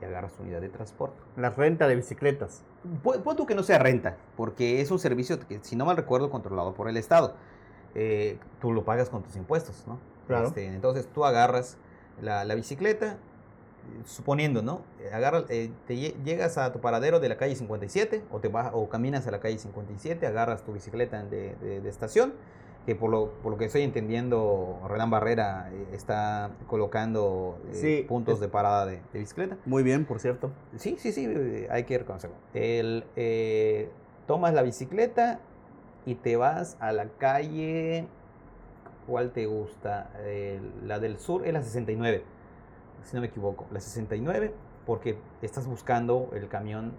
[0.00, 1.16] y agarras unidad de transporte.
[1.36, 2.62] La renta de bicicletas.
[3.02, 6.30] Pon tú que no sea renta, porque es un servicio que, si no mal recuerdo,
[6.30, 7.34] controlado por el Estado.
[7.94, 9.98] Eh, tú lo pagas con tus impuestos, ¿no?
[10.26, 10.48] Claro.
[10.48, 11.78] Este, entonces tú agarras
[12.20, 13.18] la, bicicleta,
[14.04, 14.82] suponiendo, ¿no?
[15.12, 18.88] Agarra, eh, te llegas a tu paradero de la calle 57 o, te vas, o
[18.88, 22.34] caminas a la calle 57, agarras tu bicicleta de, de estación
[22.86, 28.40] que por lo, por lo que estoy entendiendo, Renan Barrera eh, está colocando eh, puntos
[28.40, 29.56] de parada de, bicicleta.
[29.64, 30.50] Muy bien, por cierto.
[30.76, 32.36] Sí, sí, sí, eh, hay que reconocerlo.
[32.52, 33.04] El,
[34.26, 35.40] tomas la bicicleta
[36.04, 38.06] y te vas a la calle,
[39.06, 40.10] ¿cuál te gusta?
[40.84, 42.22] la del sur es la 69,
[43.04, 44.52] si no me equivoco, la 69
[44.86, 46.92] porque estás buscando el camión,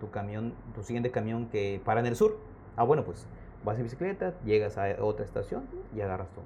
[0.00, 2.38] tu camión, tu siguiente camión que para en el sur.
[2.76, 3.26] Ah, bueno, pues
[3.64, 6.40] vas en bicicleta, llegas a otra estación y agarras tu,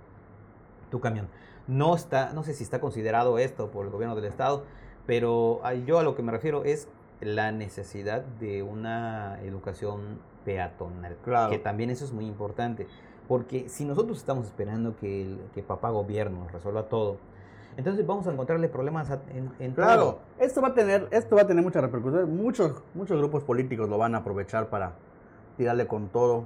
[0.91, 1.29] tu camión.
[1.69, 4.65] No, está, no sé si está considerado esto por el gobierno del estado,
[5.07, 6.89] pero yo a lo que me refiero es
[7.21, 11.17] la necesidad de una educación peatonal.
[11.23, 11.51] Claro.
[11.51, 12.87] Que también eso es muy importante.
[13.29, 17.19] Porque si nosotros estamos esperando que, el, que papá gobierno resuelva todo,
[17.77, 21.47] entonces vamos a encontrarle problemas en, en claro, esto va a tener esto va a
[21.47, 22.37] tener mucha repercusión.
[22.37, 24.95] Muchos muchos grupos políticos lo van a aprovechar para
[25.57, 26.45] tirarle con todo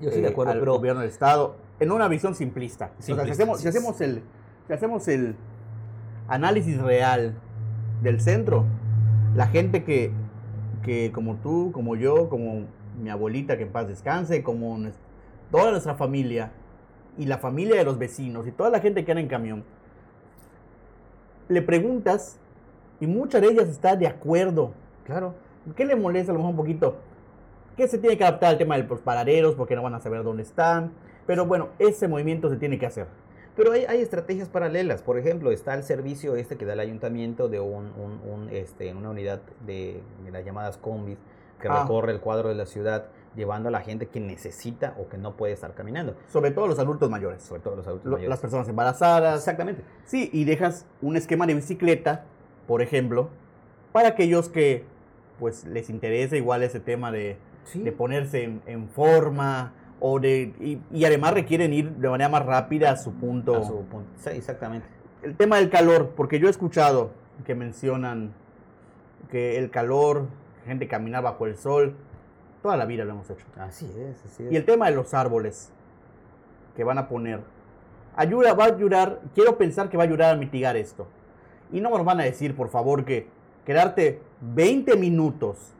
[0.00, 2.90] yo estoy de eh, acuerdo, al gobierno del Estado, en una visión simplista.
[2.98, 4.22] si, hacemos, si, hacemos el,
[4.66, 5.36] si hacemos el
[6.26, 7.34] análisis real
[8.02, 8.64] del centro,
[9.34, 10.10] la gente que,
[10.82, 12.64] que como tú, como yo, como
[13.00, 14.78] mi abuelita que en paz descanse, como
[15.50, 16.50] toda nuestra familia
[17.18, 19.64] y la familia de los vecinos y toda la gente que anda en camión,
[21.50, 22.38] le preguntas
[23.00, 24.72] y muchas de ellas están de acuerdo.
[25.04, 25.34] Claro.
[25.76, 26.96] ¿Qué le molesta a lo mejor un poquito?
[27.80, 30.22] que se tiene que adaptar al tema de los paraderos porque no van a saber
[30.22, 30.92] dónde están.
[31.26, 33.06] Pero bueno, ese movimiento se tiene que hacer.
[33.56, 35.02] Pero hay, hay, estrategias paralelas.
[35.02, 39.10] Por ejemplo, está el servicio este que da el ayuntamiento de un, un, este, una
[39.10, 41.18] unidad de, las llamadas combis
[41.60, 41.82] que ah.
[41.82, 45.36] recorre el cuadro de la ciudad llevando a la gente que necesita o que no
[45.36, 46.16] puede estar caminando.
[46.28, 47.42] Sobre todo los adultos mayores.
[47.42, 48.28] Sobre todo los adultos mayores.
[48.28, 49.38] Las personas embarazadas.
[49.38, 49.82] Exactamente.
[50.04, 52.24] Sí, y dejas un esquema de bicicleta,
[52.66, 53.30] por ejemplo,
[53.92, 54.84] para aquellos que
[55.38, 57.38] pues les interesa igual ese tema de
[57.74, 62.96] de ponerse en, forma o de y, además requieren ir de manera más rápida a
[62.96, 63.56] su punto.
[63.56, 64.10] A su punto.
[64.16, 64.86] Sí, exactamente.
[65.22, 67.10] El tema del calor, porque yo he escuchado
[67.44, 68.32] que mencionan
[69.30, 70.26] que el calor,
[70.64, 71.96] gente caminar bajo el sol,
[72.62, 73.44] toda la vida lo hemos hecho.
[73.56, 74.52] Así es, así es.
[74.52, 75.70] Y el tema de los árboles
[76.76, 77.40] que van a poner,
[78.16, 81.06] ayuda, va a ayudar, quiero pensar que va a ayudar a mitigar esto.
[81.72, 83.28] Y no nos van a decir, por favor, que
[83.64, 85.72] quedarte 20 minutos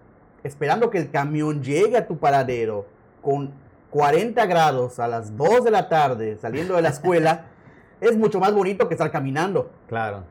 [0.43, 2.87] esperando que el camión llegue a tu paradero
[3.23, 3.53] con
[3.91, 7.47] 40 grados a las 2 de la tarde saliendo de la escuela,
[8.01, 9.71] es mucho más bonito que estar caminando.
[9.89, 10.25] Claro.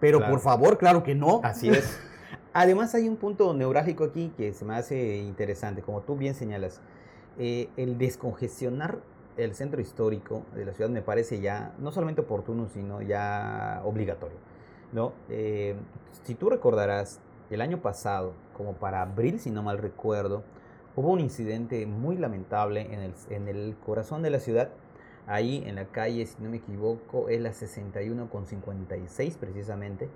[0.00, 1.40] Pero por favor, claro que no.
[1.42, 2.00] Así es.
[2.52, 6.80] Además hay un punto neurálgico aquí que se me hace interesante, como tú bien señalas.
[7.38, 8.98] Eh, el descongestionar
[9.36, 14.36] el centro histórico de la ciudad me parece ya no solamente oportuno, sino ya obligatorio.
[14.92, 15.12] ¿no?
[15.28, 15.76] Eh,
[16.24, 20.42] si tú recordarás, el año pasado, como para abril, si no mal recuerdo,
[20.96, 24.70] hubo un incidente muy lamentable en el, en el corazón de la ciudad.
[25.26, 30.08] Ahí en la calle, si no me equivoco, es la 61 con 56 precisamente.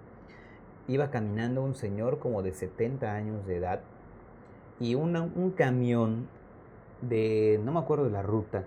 [0.89, 3.81] Iba caminando un señor como de 70 años de edad
[4.81, 6.29] y un camión
[7.01, 8.65] de, no me acuerdo de la ruta,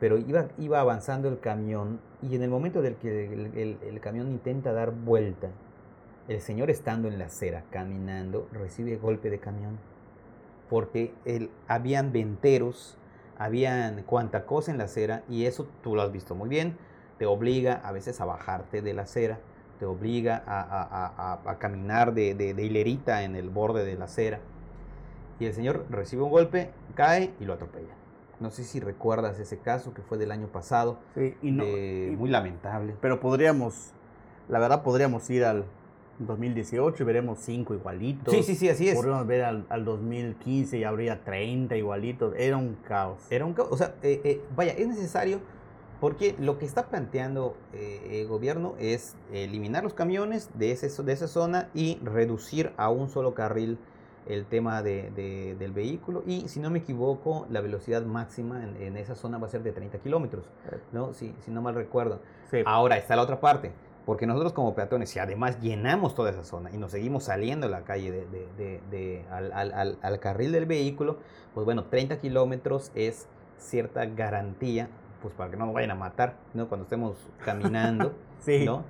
[0.00, 4.28] pero iba, iba avanzando el camión y en el momento del que el, el camión
[4.28, 5.48] intenta dar vuelta,
[6.28, 9.78] el señor estando en la acera, caminando, recibe golpe de camión.
[10.68, 12.98] Porque él, habían venteros,
[13.38, 16.76] habían cuanta cosa en la acera, y eso tú lo has visto muy bien.
[17.18, 19.40] Te obliga a veces a bajarte de la acera,
[19.78, 24.40] te obliga a, caminar de, de, hilerita en el borde de la acera.
[25.40, 27.94] Y el señor recibe un golpe, cae y lo atropella.
[28.40, 30.98] No sé si recuerdas ese caso que fue del año pasado.
[31.14, 32.94] Sí, y muy lamentable.
[33.00, 33.92] Pero podríamos,
[34.48, 35.64] la verdad, podríamos ir al,
[36.18, 38.34] 2018 y veremos 5 igualitos.
[38.34, 38.96] Sí, sí, sí, así es.
[38.96, 42.34] Podríamos ver al, 2015 y habría 30 igualitos.
[42.36, 43.20] Era un caos.
[43.30, 43.68] Era un caos.
[43.70, 45.40] O sea, eh, eh, vaya, es necesario
[46.00, 51.12] porque lo que está planteando eh, el gobierno es eliminar los camiones de, ese, de
[51.12, 53.78] esa zona y reducir a un solo carril
[54.28, 59.14] el tema de, del vehículo y si no me equivoco la velocidad máxima en, esa
[59.14, 60.44] zona va a ser de 30 kilómetros,
[60.92, 61.14] ¿no?
[61.14, 62.20] Si, si no mal recuerdo.
[62.66, 63.72] Ahora está la otra parte
[64.04, 67.70] Porque nosotros como peatones, si además llenamos toda esa zona y nos seguimos saliendo a
[67.70, 71.18] la calle de, al, carril del vehículo,
[71.54, 74.90] pues bueno, 30 kilómetros es cierta garantía,
[75.22, 76.68] pues para que no nos vayan a matar, ¿no?
[76.68, 78.64] Cuando estemos caminando, sí.
[78.64, 78.84] ¿no?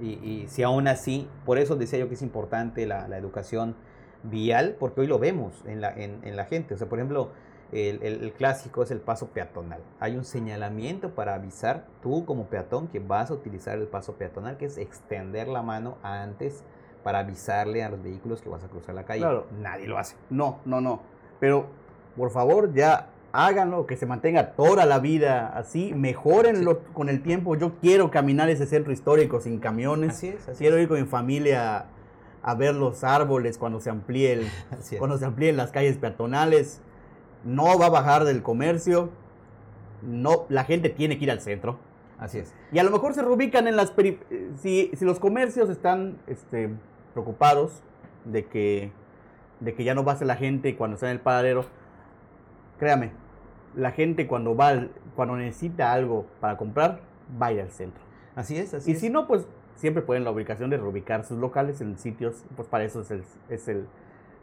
[0.00, 3.76] Y, si aún así, por eso decía yo que es importante la, educación
[4.22, 6.72] vial, porque hoy lo vemos en la, en la gente.
[6.72, 7.32] O sea, por ejemplo,
[7.72, 9.80] el, clásico es el paso peatonal.
[10.00, 14.56] Hay un señalamiento para avisar tú como peatón que vas a utilizar el paso peatonal,
[14.56, 16.64] que es extender la mano antes
[17.04, 19.24] para avisarle a los vehículos que vas a cruzar la calle.
[19.60, 20.16] Nadie lo hace.
[20.30, 21.00] No, no, no.
[21.38, 21.66] Pero
[22.16, 27.56] por favor ya háganlo, que se mantenga toda la vida así, mejorenlo con el tiempo.
[27.56, 30.10] Yo quiero caminar ese centro histórico sin camiones.
[30.16, 31.86] Así es, quiero ir con mi familia
[32.42, 34.40] a, ver los árboles cuando se amplíe
[34.98, 36.80] cuando se amplíen las calles peatonales
[37.44, 39.10] no va a bajar del comercio,
[40.02, 41.78] no, la gente tiene que ir al centro.
[42.18, 42.54] Así es.
[42.70, 43.94] Y a lo mejor se reubican en las...
[44.60, 46.70] Si, si los comercios están este,
[47.14, 47.82] preocupados
[48.26, 48.92] de que,
[49.60, 51.64] de que ya no va a ser la gente cuando está en el paradero,
[52.78, 53.12] créame,
[53.74, 57.00] la gente cuando va, cuando necesita algo para comprar,
[57.40, 58.02] va a ir al centro.
[58.34, 61.80] Así es, así y si no, pues siempre pueden la ubicación de reubicar sus locales
[61.80, 63.86] en sitios, pues para eso es el, es el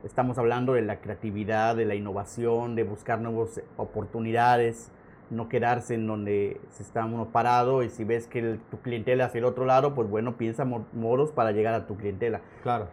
[0.04, 4.92] Estamos hablando de la creatividad, de la innovación, de buscar nuevas oportunidades,
[5.32, 9.40] no quedarse en donde se está uno parado y si ves que tu clientela hacia
[9.40, 12.42] el otro lado, pues bueno, piensa moros para llegar a tu clientela.
[12.62, 12.90] Claro.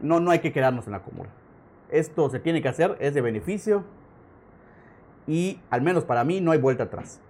[0.00, 1.28] No, no hay que quedarnos en la comuna.
[1.90, 3.84] Esto se tiene que hacer, es de beneficio
[5.26, 7.20] y al menos para mí no hay vuelta atrás.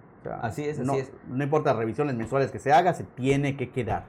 [0.41, 1.11] así es, así no, es.
[1.27, 4.05] No importa revisiones mensuales que se haga, se tiene que quedar.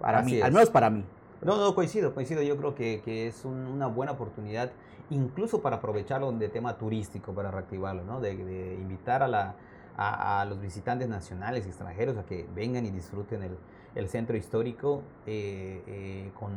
[0.00, 1.04] Para mí, al menos para mí.
[1.42, 2.42] No, no, coincido, coincido.
[2.42, 4.70] Yo creo que, que es una buena oportunidad,
[5.10, 8.20] incluso para aprovecharlo de tema turístico, para reactivarlo, ¿no?
[8.20, 9.54] De, invitar a, la,
[9.96, 13.56] a, los visitantes nacionales y extranjeros a que vengan y disfruten el,
[13.94, 16.52] el centro histórico eh, eh, con,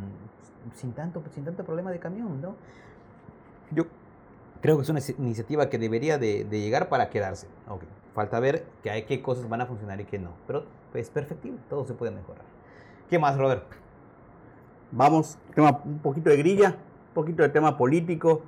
[0.74, 2.56] sin, tanto, sin tanto problema de camión, ¿no?
[3.72, 3.86] Yo
[4.66, 7.48] creo que es una iniciativa que debería de, llegar para quedarse.
[7.68, 7.88] Okay.
[8.16, 10.32] Falta ver que hay qué cosas van a funcionar y qué no.
[10.48, 11.28] Pero es pues,
[11.70, 12.44] todo se puede mejorar.
[13.08, 13.64] ¿Qué más, Robert?
[14.92, 18.42] Vamos, un poquito de grilla, un poquito de tema político.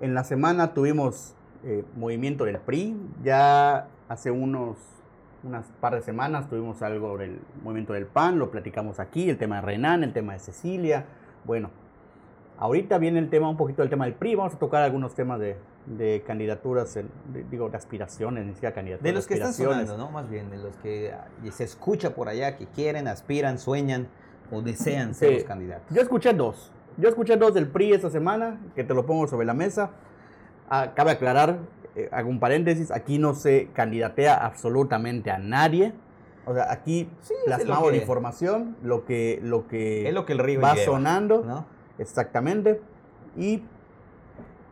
[0.00, 4.76] En la semana tuvimos eh, movimiento del PRI, ya hace unos
[5.44, 9.56] unas par de semanas tuvimos algo del movimiento del PAN, lo platicamos aquí, el tema
[9.56, 11.04] de Renan, el tema de Cecilia.
[11.44, 11.70] Bueno,
[12.58, 15.40] ahorita viene el tema, un poquito del tema del PRI, vamos a tocar algunos temas
[15.40, 16.98] de, de candidaturas,
[17.50, 19.04] digo, de aspiraciones, ni siquiera candidaturas.
[19.04, 20.10] De los que están sonando, ¿no?
[20.10, 21.14] Más bien, de los que
[21.50, 24.08] se escucha por allá, que quieren, aspiran, sueñan
[24.50, 25.94] o desean ser los candidatos?
[25.94, 26.72] Yo escuché dos.
[26.96, 29.90] Yo escuché dos del PRI esta semana, que te lo pongo sobre la mesa.
[30.70, 31.58] Ah, cabe aclarar,
[31.96, 35.92] eh, hago un paréntesis, aquí no se candidatea absolutamente a nadie.
[36.46, 37.08] O sea, aquí
[37.46, 41.42] plasmamos la información, lo que, lo que, es lo que el río va sonando.
[41.44, 41.73] ¿no?
[41.98, 42.80] Exactamente.
[43.36, 43.62] Y,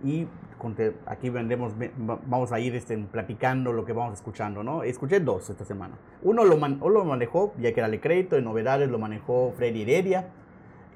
[0.04, 0.26] y
[1.06, 1.74] aquí vendemos,
[2.26, 4.82] vamos a ir este, platicando lo que vamos escuchando, ¿no?
[4.82, 5.94] Escuché dos esta semana.
[6.22, 10.28] Uno lo, lo manejó, ya que era crédito, de novedades lo manejó Freddy Heredia,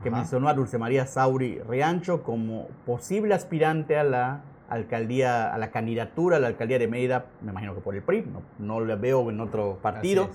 [0.02, 5.70] que mencionó a Dulce María Sauri Riancho como posible aspirante a la alcaldía, a la
[5.70, 8.96] candidatura a la alcaldía de Mérida, me imagino que por el PRI, no, no le
[8.96, 10.28] veo en otro partido.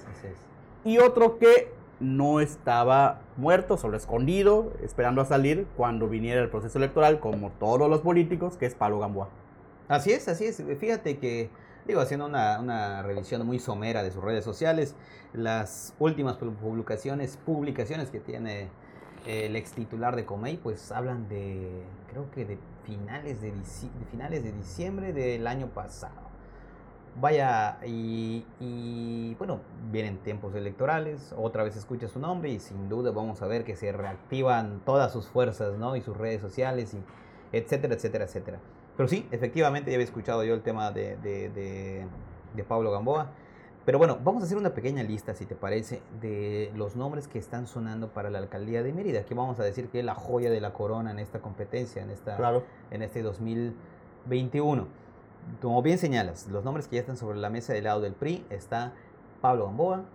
[0.84, 1.71] Y otro que
[2.02, 7.90] no estaba muerto, solo escondido, esperando a salir cuando viniera el proceso electoral, como todos
[7.90, 9.30] los políticos, que es Pablo Gamboa.
[9.88, 10.64] Así es, así es.
[10.80, 11.50] Fíjate que,
[11.86, 14.96] digo, haciendo una, revisión muy somera de sus redes sociales,
[15.34, 18.70] las últimas publicaciones, publicaciones que tiene
[19.28, 23.54] el ex titular de Comey, pues hablan de, creo que de finales de
[24.10, 26.31] finales de diciembre del año pasado.
[27.19, 29.60] Vaya, y, bueno,
[29.91, 33.76] vienen tiempos electorales, otra vez escucha su nombre y sin duda vamos a ver que
[33.76, 35.95] se reactivan todas sus fuerzas, ¿no?
[35.97, 37.03] Y sus redes sociales, y
[37.51, 38.59] etcétera, etcétera, etcétera.
[38.95, 43.32] Pero sí, efectivamente ya había escuchado yo el tema de, de, Pablo Gamboa.
[43.86, 47.39] Pero bueno, vamos a hacer una pequeña lista, si te parece, de los nombres que
[47.39, 50.49] están sonando para la alcaldía de Mérida, que vamos a decir que es la joya
[50.49, 52.38] de la corona en esta competencia, en, esta,
[52.91, 55.01] en este 2021
[55.62, 58.46] como bien señalas, los nombres que ya están sobre la mesa del lado del PRI
[58.50, 58.94] está
[59.42, 60.06] Pablo Gamboa,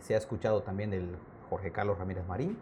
[0.00, 1.16] se ha escuchado también del
[1.50, 2.56] Jorge Carlos Ramírez Marín,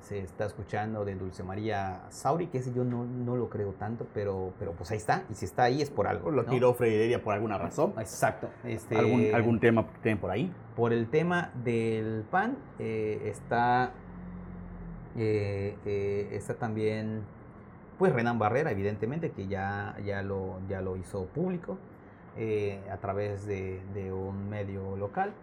[0.00, 4.06] se está escuchando de Dulce María Sauri, que ese yo no, no, lo creo tanto,
[4.14, 6.30] pero, pero pues ahí está, y si está ahí es por algo.
[6.30, 7.92] Lo tiró Freiredia por alguna razón.
[7.98, 8.48] Exacto.
[8.64, 10.52] Este, ¿Algún, ¿Algún tema que tienen por ahí?
[10.74, 13.92] Por el tema del PAN eh, está,
[15.16, 17.22] eh, eh, está también
[18.00, 21.76] pues Renan Barrera, evidentemente, que ya, ya, lo, ya lo hizo público
[22.34, 25.34] eh, a través de, un medio local.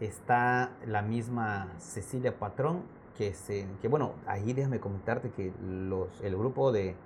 [0.00, 2.82] está la misma Cecilia Patrón,
[3.16, 6.96] que, se, que bueno, ahí déjame comentarte que los, el grupo de,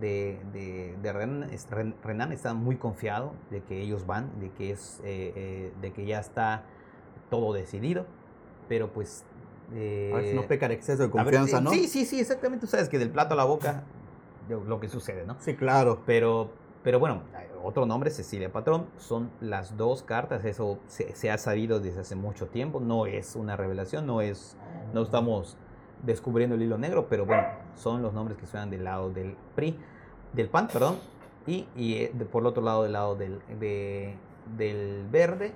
[0.00, 5.72] de, de, Renan, está muy confiado de que ellos van, de que, es, eh, eh,
[5.82, 6.64] de que ya está
[7.28, 8.06] todo decidido,
[8.70, 9.22] pero pues...
[9.70, 11.72] a ver si no peca exceso de confianza, ¿no?
[11.72, 12.64] Sí, sí, sí, exactamente.
[12.64, 13.84] Tú sabes que del plato a la boca
[14.50, 15.36] lo que sucede, ¿no?
[15.40, 16.02] Sí, claro.
[16.06, 16.50] Pero,
[16.82, 17.22] pero bueno,
[17.62, 22.46] otro nombre, Cecilia Patrón, son las dos cartas, eso se, ha sabido desde hace mucho
[22.46, 24.56] tiempo, no es una revelación, no es,
[24.94, 25.56] no estamos
[26.02, 29.78] descubriendo el hilo negro, pero bueno, son los nombres que suenan del lado del PRI,
[30.32, 30.96] del PAN, perdón,
[31.46, 33.40] y, y eh, por el otro lado del lado del,
[34.56, 35.52] del verde,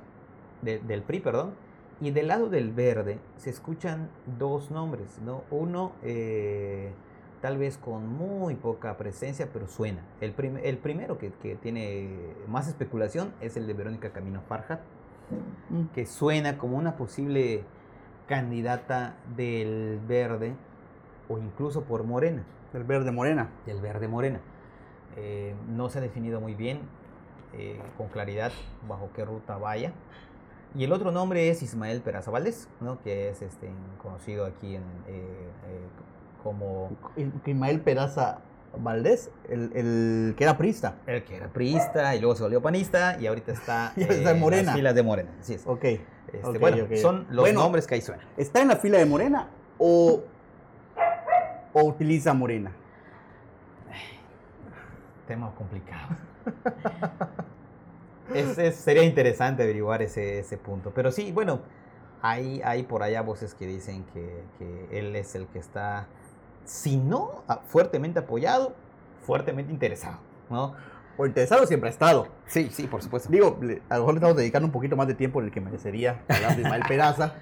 [0.62, 1.55] del PRI, perdón,
[2.01, 5.45] y del lado del verde se escuchan dos nombres, ¿no?
[5.51, 6.92] Uno, eh,
[7.45, 10.01] tal vez con muy poca presencia, pero suena.
[10.22, 10.34] El,
[10.64, 12.09] el primero que, que, tiene
[12.49, 14.80] más especulación es el de Verónica Camino Farja,
[15.68, 15.92] mm.
[15.95, 17.64] que suena como una posible
[18.26, 20.55] candidata del verde
[21.28, 22.45] o incluso por Morena.
[22.72, 23.51] Del verde Morena.
[23.66, 24.40] Del verde Morena.
[25.18, 26.80] Eh, no se ha definido muy bien
[27.53, 28.53] eh, con claridad
[28.88, 29.92] bajo qué ruta vaya.
[30.74, 33.03] Y el otro nombre es Ismael Peraza Valdés, ¿no?
[33.03, 33.68] que es este,
[34.03, 35.51] conocido aquí en, eh,
[36.45, 36.97] como...
[37.45, 38.38] Ismael Peraza
[38.76, 40.97] Valdés, el, que era priista.
[41.07, 44.62] El que era priista y luego se volvió panista y ahorita está, está en, Morena.
[44.64, 45.30] las filas de Morena.
[45.40, 45.66] Así es.
[45.66, 45.84] Ok.
[45.84, 48.26] Este, bueno, son los nombres que ahí suenan.
[48.36, 50.22] ¿Está en la fila de Morena o,
[51.72, 52.72] o utiliza Morena?
[55.26, 56.16] Tema complicado.
[58.72, 60.92] sería interesante averiguar ese, ese punto.
[60.95, 61.61] Pero sí, bueno,
[62.20, 66.09] hay, hay por allá voces que dicen que, que él es el que está
[66.64, 68.74] si no ah, fuertemente apoyado,
[69.22, 70.18] fuertemente interesado,
[70.50, 70.74] ¿no?
[71.16, 72.28] O interesado siempre ha estado.
[72.46, 73.30] Sí, sí, por supuesto.
[73.30, 73.58] Digo,
[73.88, 76.22] a lo mejor le estamos dedicando un poquito más de tiempo en el que merecería
[76.28, 77.34] hablar de Ismael Peraza.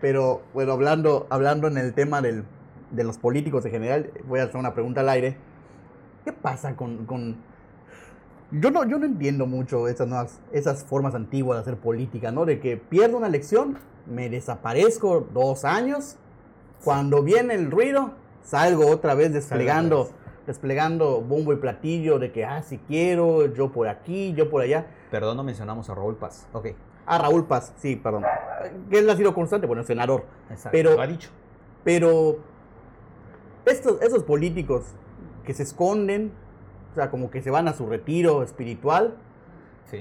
[0.00, 2.44] pero bueno, hablando, hablando en el tema del,
[2.90, 5.36] de los políticos en general, voy a hacer una pregunta al aire.
[6.24, 7.06] ¿Qué pasa con...
[7.06, 7.36] con...
[8.50, 12.44] Yo, no, yo no entiendo mucho esas, nuevas, esas formas antiguas de hacer política, ¿no?
[12.44, 16.16] De que pierdo una elección, me desaparezco dos años,
[16.84, 18.12] cuando viene el ruido,
[18.44, 20.10] salgo otra vez desplegando,
[20.46, 24.86] desplegando bombo y platillo de que, ah, si quiero, yo por aquí, yo por allá.
[25.10, 26.46] Perdón, no mencionamos a Raúl Paz.
[26.52, 26.68] Ok.
[27.06, 28.24] A Raúl Paz, sí, perdón.
[28.88, 30.24] Que él ha sido constante, bueno, senador.
[30.50, 31.30] Exacto, pero, lo ha dicho.
[31.82, 32.38] Pero
[33.66, 34.84] estos, esos políticos
[35.44, 36.32] que se esconden,
[36.92, 39.16] o sea, como que se van a su retiro espiritual,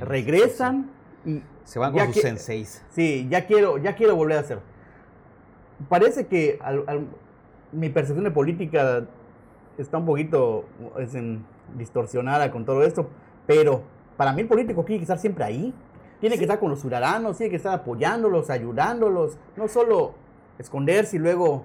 [0.01, 0.91] regresan
[1.25, 1.41] y...
[1.63, 2.83] Se van con sus senseis.
[2.89, 4.59] Sí, ya quiero, ya quiero volver a hacer.
[5.87, 7.07] Parece que al,
[7.73, 9.05] mi percepción de política
[9.77, 10.65] está un poquito
[10.99, 11.13] es
[11.77, 13.07] distorsionada con todo esto,
[13.47, 13.81] pero
[14.17, 15.73] para mí el político tiene que estar siempre ahí,
[16.19, 20.13] tiene que estar con los ciudadanos, tiene que estar apoyándolos, ayudándolos, no solo
[20.57, 21.63] esconderse y luego,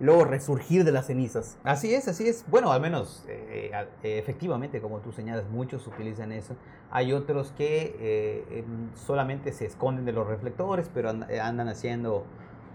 [0.00, 1.58] luego resurgir de las cenizas.
[1.64, 2.44] Así es, así es.
[2.48, 3.70] Bueno, al menos eh,
[4.02, 6.54] eh, efectivamente, como tú señalas, muchos utilizan eso.
[6.90, 12.24] Hay otros que eh, em, solamente se esconden de los reflectores, pero andan haciendo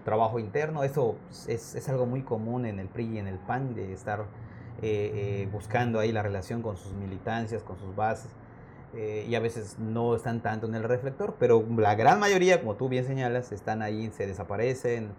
[0.04, 0.84] trabajo interno.
[0.84, 1.16] Eso
[1.47, 4.22] es, es, algo muy común en el PRI y en el PAN, de estar
[4.82, 5.12] eh,
[5.43, 8.32] eh, buscando ahí la relación con sus militancias, con sus bases.
[8.95, 12.76] Eh, y a veces no están tanto en el reflector, pero la gran mayoría, como
[12.76, 15.10] tú bien señalas, están ahí, se desaparecen,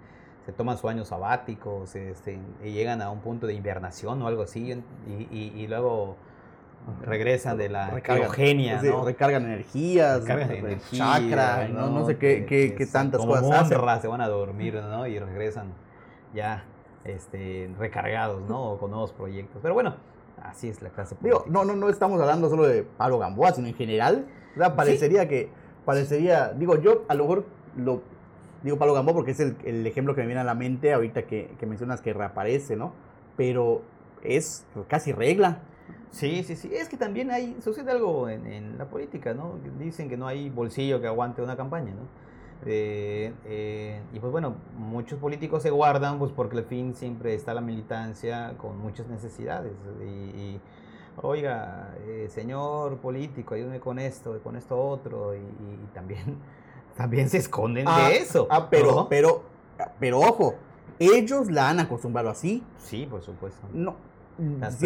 [0.47, 4.43] se toman su año sabático, este, y llegan a un punto de invernación o algo
[4.43, 6.17] así, y, y luego
[7.03, 9.05] regresan de la criogenia, ¿no?
[9.05, 11.89] Recargan energías, recargan energía, chakra, ¿no?
[11.89, 13.79] no, sé qué, qué, qué tantas como cosas hacen.
[14.03, 15.07] se van a dormir, ¿no?
[15.07, 15.73] Y regresan
[16.35, 16.65] ya
[17.05, 18.77] este, recargados, ¿no?
[18.79, 19.61] Con nuevos proyectos.
[19.63, 19.97] Pero bueno,
[20.43, 21.45] así es la clase política.
[21.47, 24.27] Digo, no, no, no estamos hablando solo de Pablo Gamboa, sino en general.
[24.55, 25.51] O sea, parecería que,
[25.85, 28.03] parecería, digo, yo a lo mejor lo,
[28.63, 31.23] digo Pablo Gamboa porque es el, el ejemplo que me viene a la mente ahorita
[31.23, 32.93] que, que mencionas que reaparece, ¿no?
[33.37, 33.83] Pero
[34.23, 35.61] es casi regla.
[36.15, 36.71] Sí, sí, sí.
[36.73, 39.59] Es que también hay, sucede algo en, la política, ¿no?
[39.79, 42.25] Dicen que no hay bolsillo que aguante una campaña, ¿no?
[42.67, 47.53] Eh, eh, y pues bueno, muchos políticos se guardan pues porque al fin siempre está
[47.53, 49.73] la militancia con muchas necesidades.
[50.01, 50.61] Y,
[51.21, 55.35] oiga, eh, señor político, ayúdeme con esto, con esto otro.
[55.35, 55.41] Y,
[55.93, 56.39] también,
[56.97, 58.47] también se esconden de ah, eso.
[58.51, 59.43] Ah, pero, pero,
[59.99, 60.55] pero ojo,
[61.01, 62.63] ellos la han acostumbrado así.
[62.79, 63.67] Sí, por supuesto.
[63.73, 63.97] No,
[64.39, 64.79] las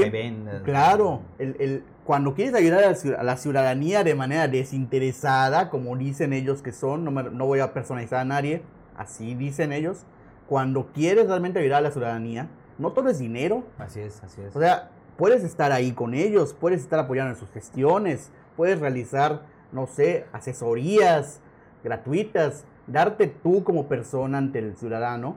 [0.65, 6.63] Claro, el, el, cuando quieres ayudar a la, ciudadanía de manera desinteresada, como dicen ellos
[6.63, 8.63] que son, no, no voy a personalizar a nadie,
[8.97, 10.05] así dicen ellos,
[10.47, 13.65] cuando quieres realmente ayudar a la ciudadanía, no todo es dinero.
[13.79, 14.55] Así es, así es.
[14.55, 19.43] O sea, puedes estar ahí con ellos, puedes estar apoyando en sus gestiones, puedes realizar,
[19.73, 21.41] no sé, asesorías
[21.85, 25.37] gratuitas, darte tú como persona ante el ciudadano,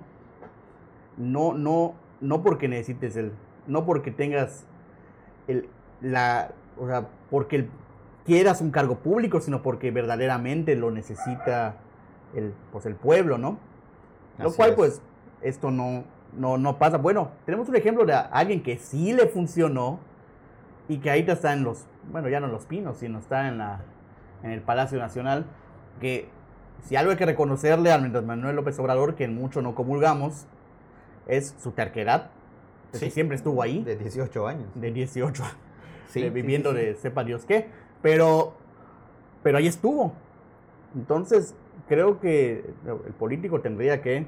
[1.17, 3.33] no, no, no porque necesites el,
[3.67, 4.65] no porque tengas
[5.47, 5.67] el,
[6.01, 7.67] la, o sea, porque
[8.25, 11.75] quieras un cargo público, sino porque verdaderamente lo necesita
[12.35, 13.57] el, pues el pueblo, ¿no?
[14.39, 15.01] Lo cual, pues,
[15.41, 16.03] esto no,
[16.33, 16.97] no, no pasa.
[16.97, 19.99] Bueno, tenemos un ejemplo de alguien que sí le funcionó
[20.87, 23.57] y que ahorita está en los, bueno, ya no en los pinos, sino está en,
[23.57, 23.81] la,
[24.43, 25.45] en el Palacio Nacional,
[25.99, 26.29] que
[26.83, 30.47] si algo hay que reconocerle a Manuel López Obrador, que en mucho no comulgamos,
[31.27, 32.31] es su terquedad,
[32.91, 33.83] que siempre estuvo ahí.
[33.83, 34.67] De 18 años.
[34.75, 35.43] De 18
[36.11, 37.67] sí, viviendo de sepa Dios qué.
[38.01, 38.53] Pero,
[39.43, 40.13] pero ahí estuvo.
[40.95, 41.55] Entonces,
[41.87, 44.25] creo que el político tendría que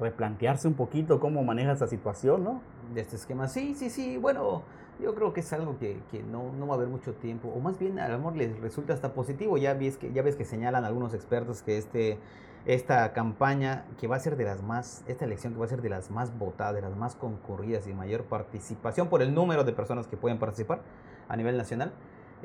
[0.00, 2.60] replantearse un poquito cómo maneja esa situación, ¿no?
[2.94, 4.16] De este esquema, sí, sí, sí.
[4.16, 4.62] Bueno,
[5.00, 5.98] yo creo que es algo que,
[6.30, 9.12] no, no, va a haber mucho tiempo, o más bien al amor les resulta hasta
[9.12, 9.58] positivo.
[9.58, 12.18] Ya ves que, ya ves que señalan algunos expertos que este,
[12.66, 15.82] esta campaña que va a ser de las más, esta elección que va a ser
[15.82, 19.72] de las más votadas, de las más concurridas y mayor participación por el número de
[19.72, 20.80] personas que pueden participar
[21.28, 21.92] a nivel nacional,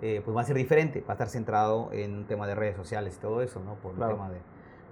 [0.02, 2.76] eh, pues va a ser diferente, va a estar centrado en un tema de redes
[2.76, 3.76] sociales y todo eso, ¿no?
[3.76, 4.30] Por el tema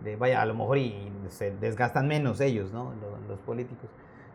[0.03, 2.93] de, vaya, a lo mejor y se desgastan menos ellos, ¿no?
[3.27, 3.89] Los, políticos.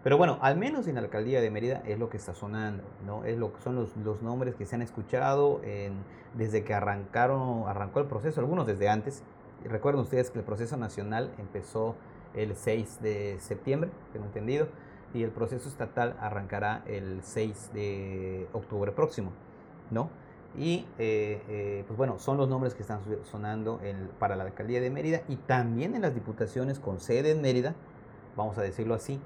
[0.04, 3.24] Pero bueno, al menos en la alcaldía de Mérida es lo que está sonando, ¿no?
[3.24, 5.94] Es lo que son los, los nombres que se han escuchado en,
[6.34, 9.24] desde que arrancaron, arrancó el proceso, algunos desde antes.
[9.64, 11.94] Recuerden ustedes que el proceso nacional empezó
[12.34, 14.68] el 6 de septiembre, tengo entendido,
[15.14, 19.30] y el proceso estatal arrancará el 6 de octubre próximo,
[19.90, 20.10] ¿no?
[20.56, 23.80] Y eh, eh, pues bueno, son los nombres que están sonando
[24.18, 27.74] para la alcaldía de Mérida y también en las diputaciones con sede en Mérida,
[28.36, 29.20] vamos a decirlo así,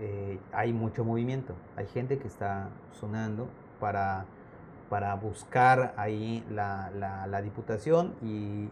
[0.00, 1.54] eh, hay mucho movimiento.
[1.76, 4.24] Hay gente que está sonando para,
[4.90, 6.90] para buscar ahí la,
[7.26, 8.68] la, diputación y,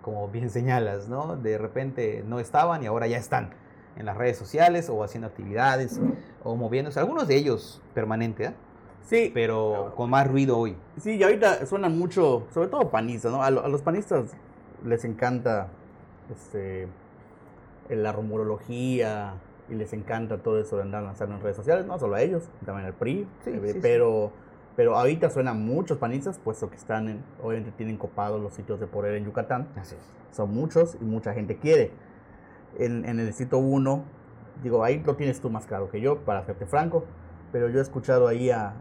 [0.00, 1.36] como bien señalas, ¿no?
[1.36, 3.50] De repente no estaban y ahora ya están
[3.96, 6.00] en las redes sociales o haciendo actividades
[6.42, 6.98] o moviéndose.
[6.98, 8.54] Algunos de ellos permanente, ¿eh?
[9.02, 9.30] Sí.
[9.34, 10.76] Pero con más ruido hoy.
[10.98, 13.42] Sí, y ahorita suenan mucho, sobre todo panistas, ¿no?
[13.42, 14.30] A, los panistas
[14.86, 15.68] les encanta
[16.30, 16.88] este,
[17.90, 19.34] la rumorología
[19.68, 22.48] y les encanta todo eso de andar lanzando en redes sociales, no solo a ellos,
[22.64, 24.32] también al PRI, eh, pero,
[24.76, 28.86] pero ahorita suenan muchos panistas, puesto que están, en, obviamente tienen copados los sitios de
[28.86, 29.68] poder en Yucatán.
[29.76, 29.96] Así
[30.30, 31.90] Son muchos y mucha gente quiere.
[32.78, 34.04] En, en el distrito 1,
[34.62, 37.04] digo, ahí lo tienes tú más claro que yo, para serte franco,
[37.52, 38.74] pero yo he escuchado ahí a,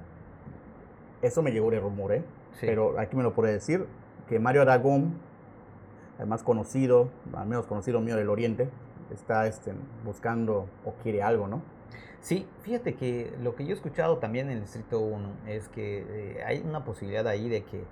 [1.21, 2.23] eso me llegó de rumor, ¿eh?
[2.59, 3.85] Pero aquí me lo puede decir,
[4.27, 5.15] que Mario Aragón,
[6.19, 8.69] el más conocido, al menos conocido mío del Oriente,
[9.11, 9.73] está este,
[10.05, 11.61] buscando o quiere algo, ¿no?
[12.21, 16.05] Sí, fíjate que lo que yo he escuchado también en el Distrito 1 es que
[16.07, 17.83] eh, hay una posibilidad ahí de que,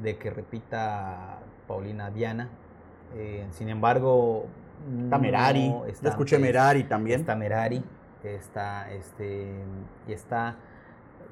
[0.00, 2.50] de que repita Paulina Diana.
[3.14, 4.46] Eh, sin embargo,
[5.02, 5.72] está Merari.
[6.02, 7.20] escuché Merari también.
[7.20, 7.82] Está Merari,
[8.22, 9.54] está, este,
[10.06, 10.56] y está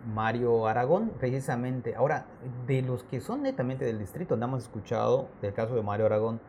[0.07, 1.95] Mario Aragón, precisamente.
[1.95, 2.25] Ahora,
[2.67, 6.41] de los que son netamente del distrito, andamos escuchado del caso de Mario Aragón,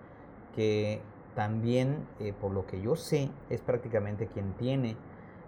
[0.56, 1.02] que
[1.36, 4.96] también, eh, por lo que yo sé, es prácticamente quien tiene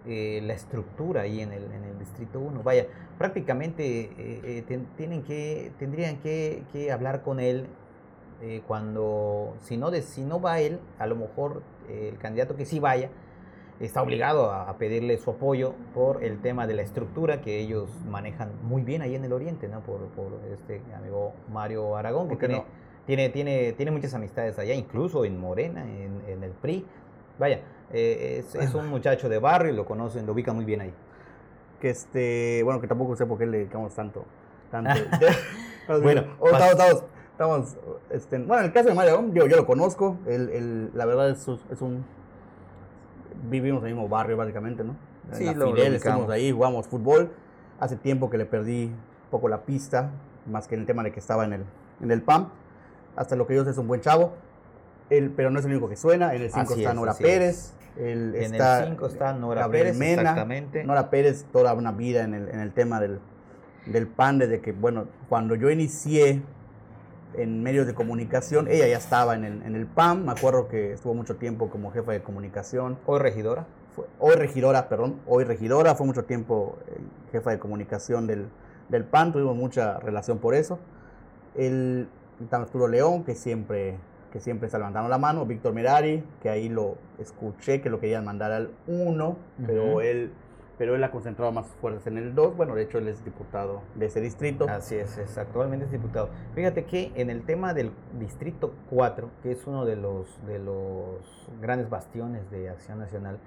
[0.06, 2.62] eh, la estructura ahí en el, en el Distrito 1.
[2.62, 2.86] Vaya,
[3.18, 7.66] prácticamente eh, tienen que, tendrían que, que hablar con él
[8.66, 12.80] cuando, si no, de, si no va él, a lo mejor el candidato que sí
[12.80, 13.08] vaya,
[13.80, 18.50] está obligado a pedirle su apoyo por el tema de la estructura que ellos manejan
[18.62, 19.80] muy bien ahí en el Oriente, ¿no?
[19.80, 22.64] Por, por este amigo Mario Aragón, que tiene,
[23.06, 26.84] tiene, tiene, tiene muchas amistades allá, incluso en Morena, en, en el PRI.
[27.38, 27.60] Vaya,
[27.92, 30.94] eh, es, un muchacho de barrio y lo conocen, lo ubican muy bien ahí.
[31.80, 34.24] Que este, bueno, que tampoco sé por qué le dedicamos tanto.
[34.70, 34.90] tanto
[36.02, 37.76] bueno, estamos, estamos,
[38.10, 41.48] este, bueno, en el caso de Mario yo, yo lo conozco, el, la verdad es,
[41.48, 42.04] es un
[43.50, 44.96] vivimos en el mismo barrio básicamente, ¿no?
[45.32, 47.30] Sí, la lo, Fidel, estuvimos ahí, jugamos fútbol.
[47.80, 50.10] Hace tiempo que le perdí un poco la pista,
[50.46, 51.64] más que en el tema de que estaba en el,
[52.00, 52.48] en el PAM.
[53.16, 54.32] Hasta lo que yo sé es un buen chavo,
[55.36, 56.34] pero no es el único que suena.
[56.34, 57.74] En el 5 está Nora Pérez.
[57.96, 60.84] en el 5 está Nora Pérez, Mena, exactamente.
[60.84, 63.20] Nora Pérez, toda una vida en el, en el tema del,
[63.86, 66.42] del PAN, desde que, bueno, cuando yo inicié
[67.34, 68.68] en medios de comunicación.
[68.68, 71.90] Ella ya estaba en el, en el PAM, me acuerdo que estuvo mucho tiempo como
[71.90, 72.98] jefa de comunicación.
[73.06, 73.66] ¿Hoy regidora?
[73.94, 76.98] Fue, hoy regidora, perdón, hoy regidora, fue mucho tiempo eh,
[77.30, 78.48] jefa de comunicación del,
[78.88, 80.78] del PAN, tuvimos mucha relación por eso.
[81.54, 82.08] El,
[82.50, 83.98] Arturo León, que siempre,
[84.32, 88.24] que siempre está levantando la mano, Víctor Merari, que ahí lo escuché, que lo querían
[88.24, 90.32] mandar al 1, pero él
[90.78, 92.56] pero él ha concentrado más fuerzas en el 2.
[92.56, 94.68] Bueno, de hecho, él es diputado de ese distrito.
[94.68, 96.30] Así es, es actualmente es diputado.
[96.56, 101.48] Fíjate que en el tema del distrito 4, que es uno de los, de los
[101.60, 103.38] grandes bastiones de Acción Nacional,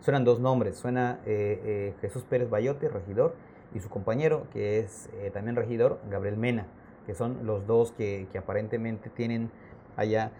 [0.00, 0.76] suenan dos nombres.
[0.76, 3.36] Suena eh, eh, Jesús Pérez Bayote, regidor,
[3.74, 6.66] y su compañero, que es eh, también regidor, Gabriel Mena,
[7.06, 9.50] que son los dos que, que aparentemente tienen
[9.96, 10.32] allá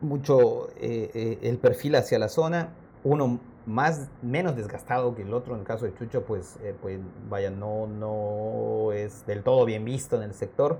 [0.00, 2.70] mucho el perfil hacia la zona.
[3.04, 5.54] Uno más menos desgastado que el otro.
[5.54, 6.98] En el caso de Chucho, pues, eh, pues
[7.28, 10.78] vaya, no, no es del todo bien visto en el sector.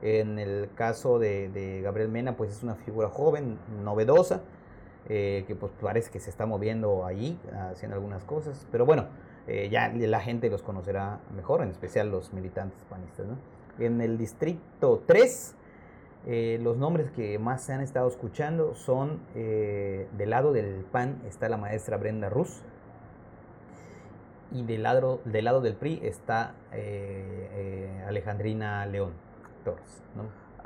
[0.00, 4.40] En el caso de, Gabriel Mena, pues es una figura joven, novedosa,
[5.08, 7.38] eh, que pues parece que se está moviendo allí,
[7.70, 8.66] haciendo algunas cosas.
[8.72, 9.06] Pero bueno,
[9.46, 13.26] eh, ya la gente los conocerá mejor, en especial los militantes panistas.
[13.78, 15.54] En el distrito 3,
[16.24, 21.20] eh, los nombres que más se han estado escuchando son eh, del lado del PAN
[21.26, 22.60] está la maestra Brenda Ruz
[24.52, 29.14] y del lado, del lado del PRI está eh, Alejandrina León
[29.64, 30.02] Torres.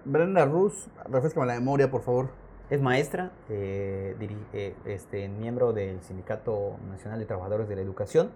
[0.04, 2.28] Brenda Ruz, refrescame la memoria, por favor.
[2.68, 8.30] Es maestra, este, miembro del Sindicato Nacional de Trabajadores de la Educación.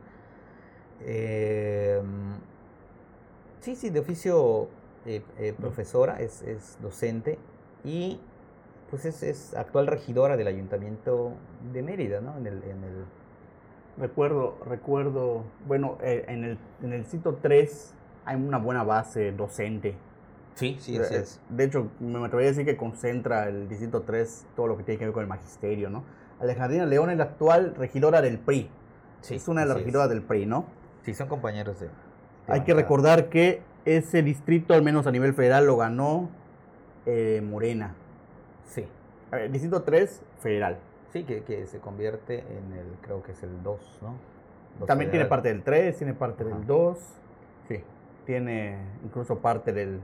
[3.61, 4.69] sí, sí, de oficio
[5.07, 7.39] eh, eh, profesora, es, es, docente
[7.85, 8.21] y
[8.91, 11.33] pues es, es, actual regidora del Ayuntamiento
[11.73, 12.37] de Mérida, ¿no?
[12.37, 13.05] En el, en el...
[13.99, 17.95] Recuerdo, recuerdo, bueno, eh, en, el, en el sitio 3
[18.25, 19.97] hay una buena base docente.
[20.55, 21.41] Sí, sí, así es.
[21.49, 24.99] De hecho, me atrevería a decir que concentra el distrito 3 todo lo que tiene
[24.99, 26.05] que ver con el magisterio, ¿no?
[26.41, 28.69] Alejandrina León es la actual regidora del PRI.
[29.21, 30.67] Sí, es una de las regidoras del PRI, ¿no?
[31.05, 31.89] Sí, son compañeros de...
[32.49, 36.29] Hay que recordar que ese distrito, al menos a nivel federal, lo ganó
[37.07, 37.95] eh, Morena.
[38.67, 38.87] Sí.
[39.51, 40.79] distrito 3, federal.
[41.13, 44.87] Sí, que, se convierte en el, creo que es el 2, ¿no?
[44.87, 46.99] También tiene parte del 3, tiene parte del 2.
[47.69, 47.83] Sí.
[48.25, 50.01] Tiene incluso parte del,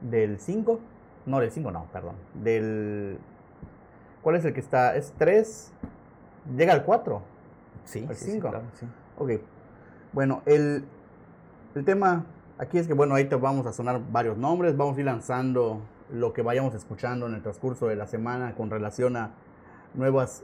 [0.00, 0.80] del 5.
[1.26, 2.16] No, del 5 no, perdón.
[2.34, 3.18] Del...
[4.22, 4.96] ¿Cuál es el que está?
[4.96, 5.72] Es 3.
[6.56, 7.22] Llega al 4.
[7.84, 8.06] Sí.
[8.08, 8.52] Al 5.
[8.74, 8.86] Sí,
[9.16, 9.30] Ok.
[10.12, 10.84] Bueno, el,
[11.74, 12.24] el tema
[12.58, 15.80] Aquí es que, bueno, ahí te vamos a sonar varios nombres, vamos a ir lanzando
[16.12, 19.30] lo que vayamos escuchando en el transcurso de la semana con relación a
[19.94, 20.42] nuevas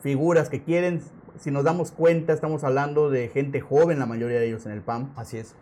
[0.00, 1.02] figuras que quieren.
[1.36, 4.80] Si nos damos cuenta, estamos hablando de gente joven, la mayoría de ellos en el
[4.80, 5.12] PAM.
[5.16, 5.54] Así es.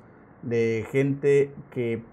[0.42, 2.04] De gente que,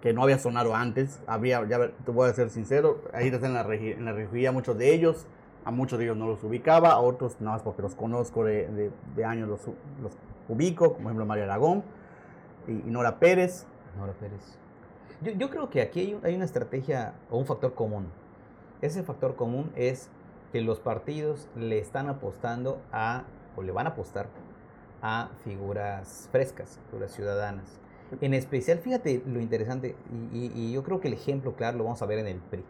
[0.00, 1.20] que no había sonado antes.
[1.26, 4.78] Había, ya te voy a ser sincero, ahí están en la, en la región muchos
[4.78, 5.26] de ellos.
[5.66, 8.90] A muchos de ellos no los ubicaba, a otros nada más porque los conozco de,
[9.14, 9.60] de, años los,
[10.02, 10.12] los
[10.48, 11.84] ubico, como ejemplo María Aragón
[12.66, 13.66] y, Nora Pérez.
[13.96, 14.58] Nora Pérez.
[15.38, 18.08] Yo, creo que aquí hay, una estrategia o un factor común.
[18.82, 20.10] Ese factor común es
[20.52, 23.24] que los partidos le están apostando a,
[23.56, 24.28] o le van a apostar
[25.00, 27.80] a figuras frescas, figuras ciudadanas.
[28.20, 29.96] En especial, fíjate lo interesante,
[30.32, 32.64] y, y, yo creo que el ejemplo claro lo vamos a ver en el PRI.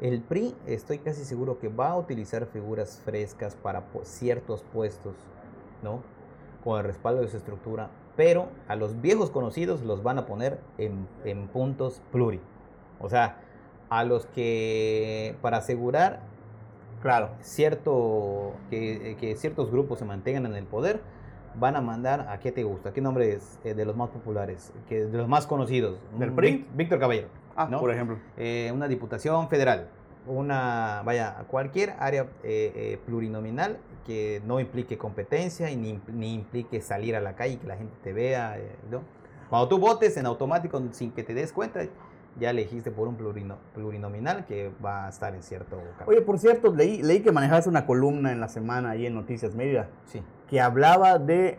[0.00, 5.14] El PRI estoy casi seguro que va a utilizar figuras frescas para ciertos puestos,
[5.82, 6.02] ¿no?
[6.64, 10.58] Con el respaldo de su estructura pero a los viejos conocidos los van a poner
[10.76, 12.40] en, puntos pluri.
[12.98, 13.36] O sea,
[13.90, 16.18] a los que para asegurar
[17.00, 17.30] claro.
[17.42, 21.00] cierto, que, ciertos grupos se mantengan en el poder,
[21.54, 24.72] van a mandar a qué te gusta, qué nombre es eh, de los más populares,
[24.88, 26.00] que de los más conocidos.
[26.18, 26.66] Del PRI.
[26.74, 27.28] Víctor Caballero.
[27.54, 28.18] Ah, por ejemplo.
[28.36, 29.90] Eh, una diputación federal,
[30.26, 33.78] una, vaya, cualquier área eh, plurinominal
[34.08, 37.76] que no implique competencia y ni, ni, implique salir a la calle y que la
[37.76, 38.58] gente te vea.
[38.58, 39.02] Eh, ¿no?
[39.50, 41.80] Cuando tú votes en automático sin que te des cuenta,
[42.40, 43.18] ya elegiste por un
[43.74, 47.84] plurinominal que va a estar en cierto Oye, por cierto, leí, leí que manejabas una
[47.84, 49.90] columna en la semana ahí en Noticias Mérida.
[50.06, 50.22] Sí.
[50.48, 51.58] Que hablaba de,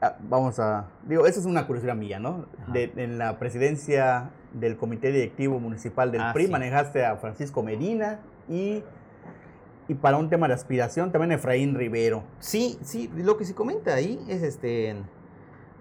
[0.00, 2.46] ah, vamos a, digo, esa es una curiosidad mía, ¿no?
[2.72, 8.20] De, en la presidencia del Comité Directivo Municipal del ah, PRI manejaste a Francisco Medina
[8.48, 8.84] y
[9.90, 12.22] y para un tema de aspiración también Efraín Rivero.
[12.38, 14.94] Sí, sí, lo que se comenta ahí es este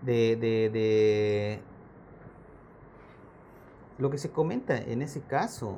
[0.01, 1.59] de,
[3.99, 5.77] lo que se comenta en ese caso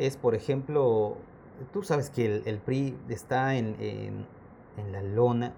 [0.00, 1.16] es, por ejemplo,
[1.72, 4.26] tú sabes que el, PRI está en, en,
[4.90, 5.54] la lona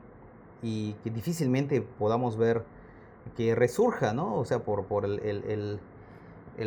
[0.63, 2.63] y que difícilmente podamos ver
[3.39, 4.35] que resurja, ¿no?
[4.35, 5.81] O sea, por, por el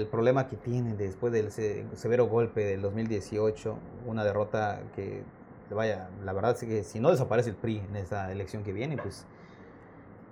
[0.08, 3.78] problema que tiene después del severo golpe del 2018,
[4.08, 5.24] una derrota que,
[5.70, 8.98] vaya, la verdad es que si no desaparece el PRI en esta elección que viene,
[8.98, 9.26] pues,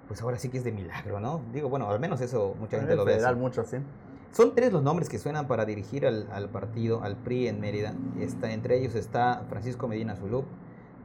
[0.08, 1.42] pues ahora sí que es de milagro, ¿no?
[1.54, 3.20] Digo, bueno, al menos eso mucha gente lo ve.
[3.36, 3.78] mucho, sí.
[4.32, 7.96] Son tres los nombres que suenan para dirigir al, partido, al PRI en Mérida.
[8.20, 10.46] Está, entre ellos está Francisco Medina Zulú,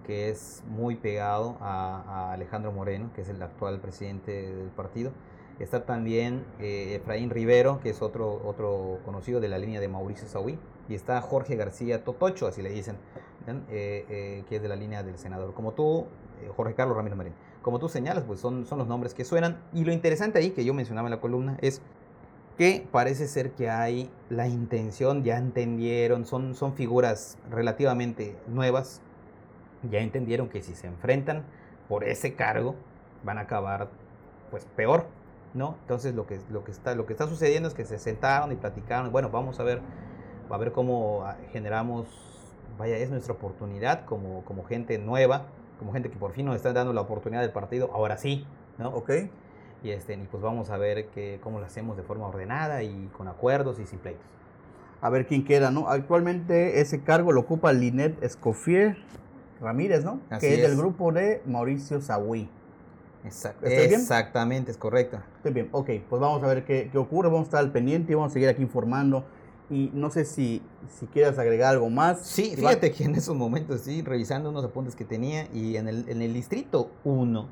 [0.06, 5.12] que es muy pegado a, Alejandro Moreno, que es el actual presidente del partido.
[5.58, 10.26] Está también eh, Efraín Rivero, que es otro, otro conocido de la línea de Mauricio
[10.26, 10.58] Saúl.
[10.88, 12.96] Y está Jorge García Totocho, así le dicen,
[13.46, 15.54] eh, eh, que es de la línea del senador.
[15.54, 16.06] Como tú,
[16.56, 17.34] Jorge Carlos Ramírez Marín.
[17.62, 19.62] Como tú señalas, pues son, son los nombres que suenan.
[19.72, 21.80] Y lo interesante ahí, que yo mencionaba en la columna, es
[22.58, 29.00] que parece ser que hay la intención, ya entendieron, son, son figuras relativamente nuevas,
[29.90, 31.44] ya entendieron que si se enfrentan
[31.88, 32.74] por ese cargo
[33.24, 33.88] van a acabar
[34.50, 35.06] pues peor,
[35.54, 35.76] ¿no?
[35.82, 38.56] Entonces lo que, lo que, está, lo que está sucediendo es que se sentaron y
[38.56, 39.80] platicaron, bueno, vamos a ver,
[40.50, 42.06] a ver cómo ah, generamos,
[42.78, 45.46] vaya, es nuestra oportunidad como, como gente nueva,
[45.78, 48.46] como gente que por fin nos está dando la oportunidad del partido, ahora sí,
[48.78, 48.88] ¿no?
[48.90, 49.10] Ok.
[49.82, 53.08] Y, este, y pues vamos a ver que, cómo lo hacemos de forma ordenada y
[53.16, 54.26] con acuerdos y sin pleitos.
[55.00, 55.88] A ver quién queda, ¿no?
[55.88, 58.96] Actualmente ese cargo lo ocupa Linet Escoffier
[59.60, 60.20] Ramírez, ¿no?
[60.40, 62.00] que es, del grupo de Mauricio
[63.24, 65.18] Exactamente, es correcto.
[65.36, 68.12] Estoy bien, ok, pues vamos a ver qué, qué, ocurre, vamos a estar al pendiente
[68.12, 69.24] y vamos a seguir aquí informando.
[69.70, 70.62] Y no sé si,
[70.98, 72.20] si quieras agregar algo más.
[72.20, 76.08] Sí, fíjate que en esos momentos, sí, revisando unos apuntes que tenía y en el,
[76.08, 77.48] en el distrito 1,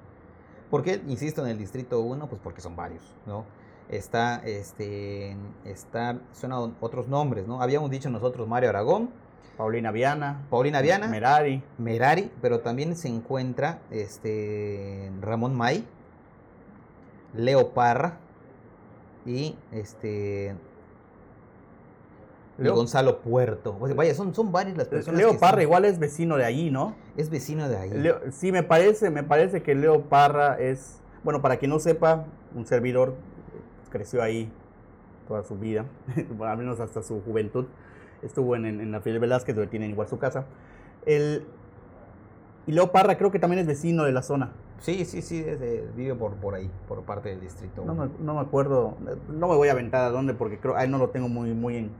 [0.72, 2.30] ¿Por qué insisto en el distrito 1?
[2.30, 3.44] Pues porque son varios, ¿no?
[3.90, 7.60] Está, este, está, suenan otros nombres, ¿no?
[7.60, 9.10] Habíamos dicho nosotros Mario Aragón.
[9.57, 10.47] Paulina Viana.
[10.51, 11.09] Paulina Viana.
[11.09, 11.62] Merari.
[11.78, 15.86] Merari, pero también se encuentra este, Ramón May,
[17.34, 18.18] Leo Parra
[19.24, 20.57] y este
[22.59, 23.78] Leo, Gonzalo Puerto.
[23.95, 25.20] vaya, son, son varias las personas.
[25.20, 26.95] Leo Parra igual es vecino de ahí, ¿no?
[27.16, 27.93] Es vecino de ahí.
[28.30, 32.66] sí, me parece, me parece que Leo Parra es, bueno, para quien no sepa, un
[32.66, 33.14] servidor
[33.90, 34.51] creció ahí
[35.28, 35.86] toda su vida,
[36.40, 37.66] al menos hasta su juventud.
[38.22, 40.46] Estuvo en, en la Fidel Velázquez, donde tienen igual su casa.
[41.06, 41.44] El,
[42.66, 44.52] y Leo Parra creo que también es vecino de la zona.
[44.78, 45.44] Sí, sí, sí,
[45.96, 47.84] vive por, por ahí, por parte del distrito.
[47.84, 48.96] No me, no me acuerdo,
[49.28, 51.76] no me voy a aventar a dónde porque creo, ahí no lo tengo muy, muy
[51.76, 51.90] en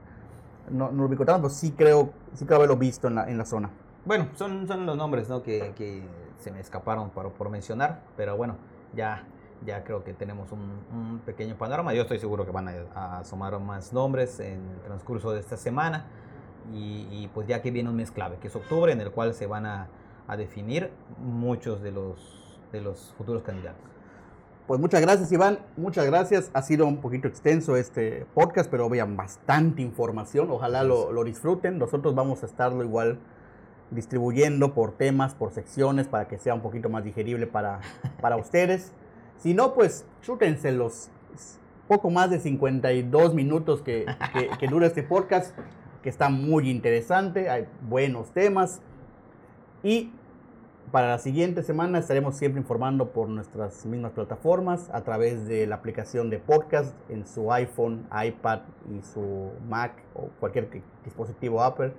[0.71, 3.39] no, no lo ubico tanto, pero sí creo, sí creo haberlo visto en la, en
[3.39, 3.71] la zona.
[4.05, 5.43] Bueno, son, son los nombres ¿no?
[5.43, 6.03] que, que
[6.39, 8.57] se me escaparon por, por mencionar, pero bueno,
[8.95, 9.25] ya,
[9.65, 11.95] ya creo que tenemos un, un, pequeño panorama.
[11.95, 15.57] Yo estoy seguro que van a, a, asomar más nombres en el transcurso de esta
[15.57, 16.07] semana.
[16.73, 19.35] Y, y, pues ya que viene un mes clave, que es octubre, en el cual
[19.35, 19.89] se van a,
[20.29, 23.83] a definir muchos de los, de los futuros candidatos.
[24.67, 26.51] Pues muchas gracias Iván, muchas gracias.
[26.55, 30.51] Ha sido un poquito extenso este podcast, pero vean bastante información.
[30.51, 31.79] Ojalá lo, lo, disfruten.
[31.79, 33.19] Nosotros vamos a estarlo igual
[33.91, 37.81] distribuyendo por temas, por secciones, para que sea un poquito más digerible para,
[38.21, 38.93] para ustedes.
[39.39, 41.11] Si no, pues chútense los
[41.93, 44.07] poco más de 52 minutos que,
[44.71, 45.55] dura este podcast,
[46.03, 47.51] que está muy interesante.
[47.51, 48.81] Hay buenos temas.
[49.83, 50.11] Y
[50.91, 55.77] para la siguiente semana estaremos siempre informando por nuestras mismas plataformas a través de la
[55.77, 58.61] aplicación de podcast en su iPhone, iPad
[58.91, 60.69] y su Mac o cualquier
[61.05, 61.93] dispositivo Apple.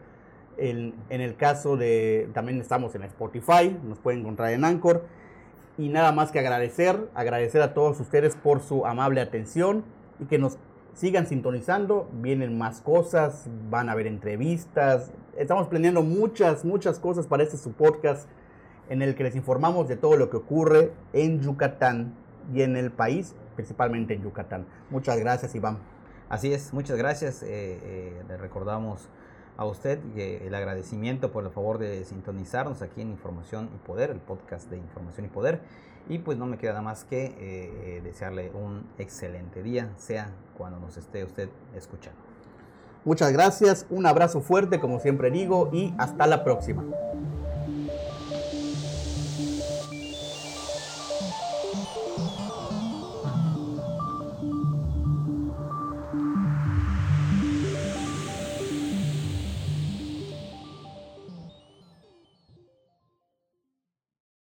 [0.57, 5.03] En, en, el caso de, también estamos en Spotify, nos pueden encontrar en Anchor.
[5.77, 9.83] Y nada más que agradecer, agradecer a todos ustedes por su amable atención
[10.19, 10.57] y que nos
[10.93, 12.09] sigan sintonizando.
[12.13, 15.11] Vienen más cosas, van a haber entrevistas.
[15.35, 18.29] Estamos planeando muchas, muchas cosas para este su podcast
[18.89, 22.13] en el que les informamos de todo lo que ocurre en Yucatán
[22.53, 24.67] y en el país, principalmente en Yucatán.
[24.91, 25.79] Muchas gracias, Iván.
[26.29, 27.41] Así es, muchas gracias.
[27.43, 29.09] Eh, eh, le recordamos
[29.57, 34.09] a usted eh, el agradecimiento por el favor de sintonizarnos aquí en Información y Poder,
[34.09, 35.61] el podcast de Información y Poder.
[36.09, 40.97] Y pues no me queda nada más que desearle un excelente día, sea cuando nos
[40.97, 42.19] esté usted escuchando.
[43.05, 46.83] Muchas gracias, un abrazo fuerte como siempre digo y hasta la próxima.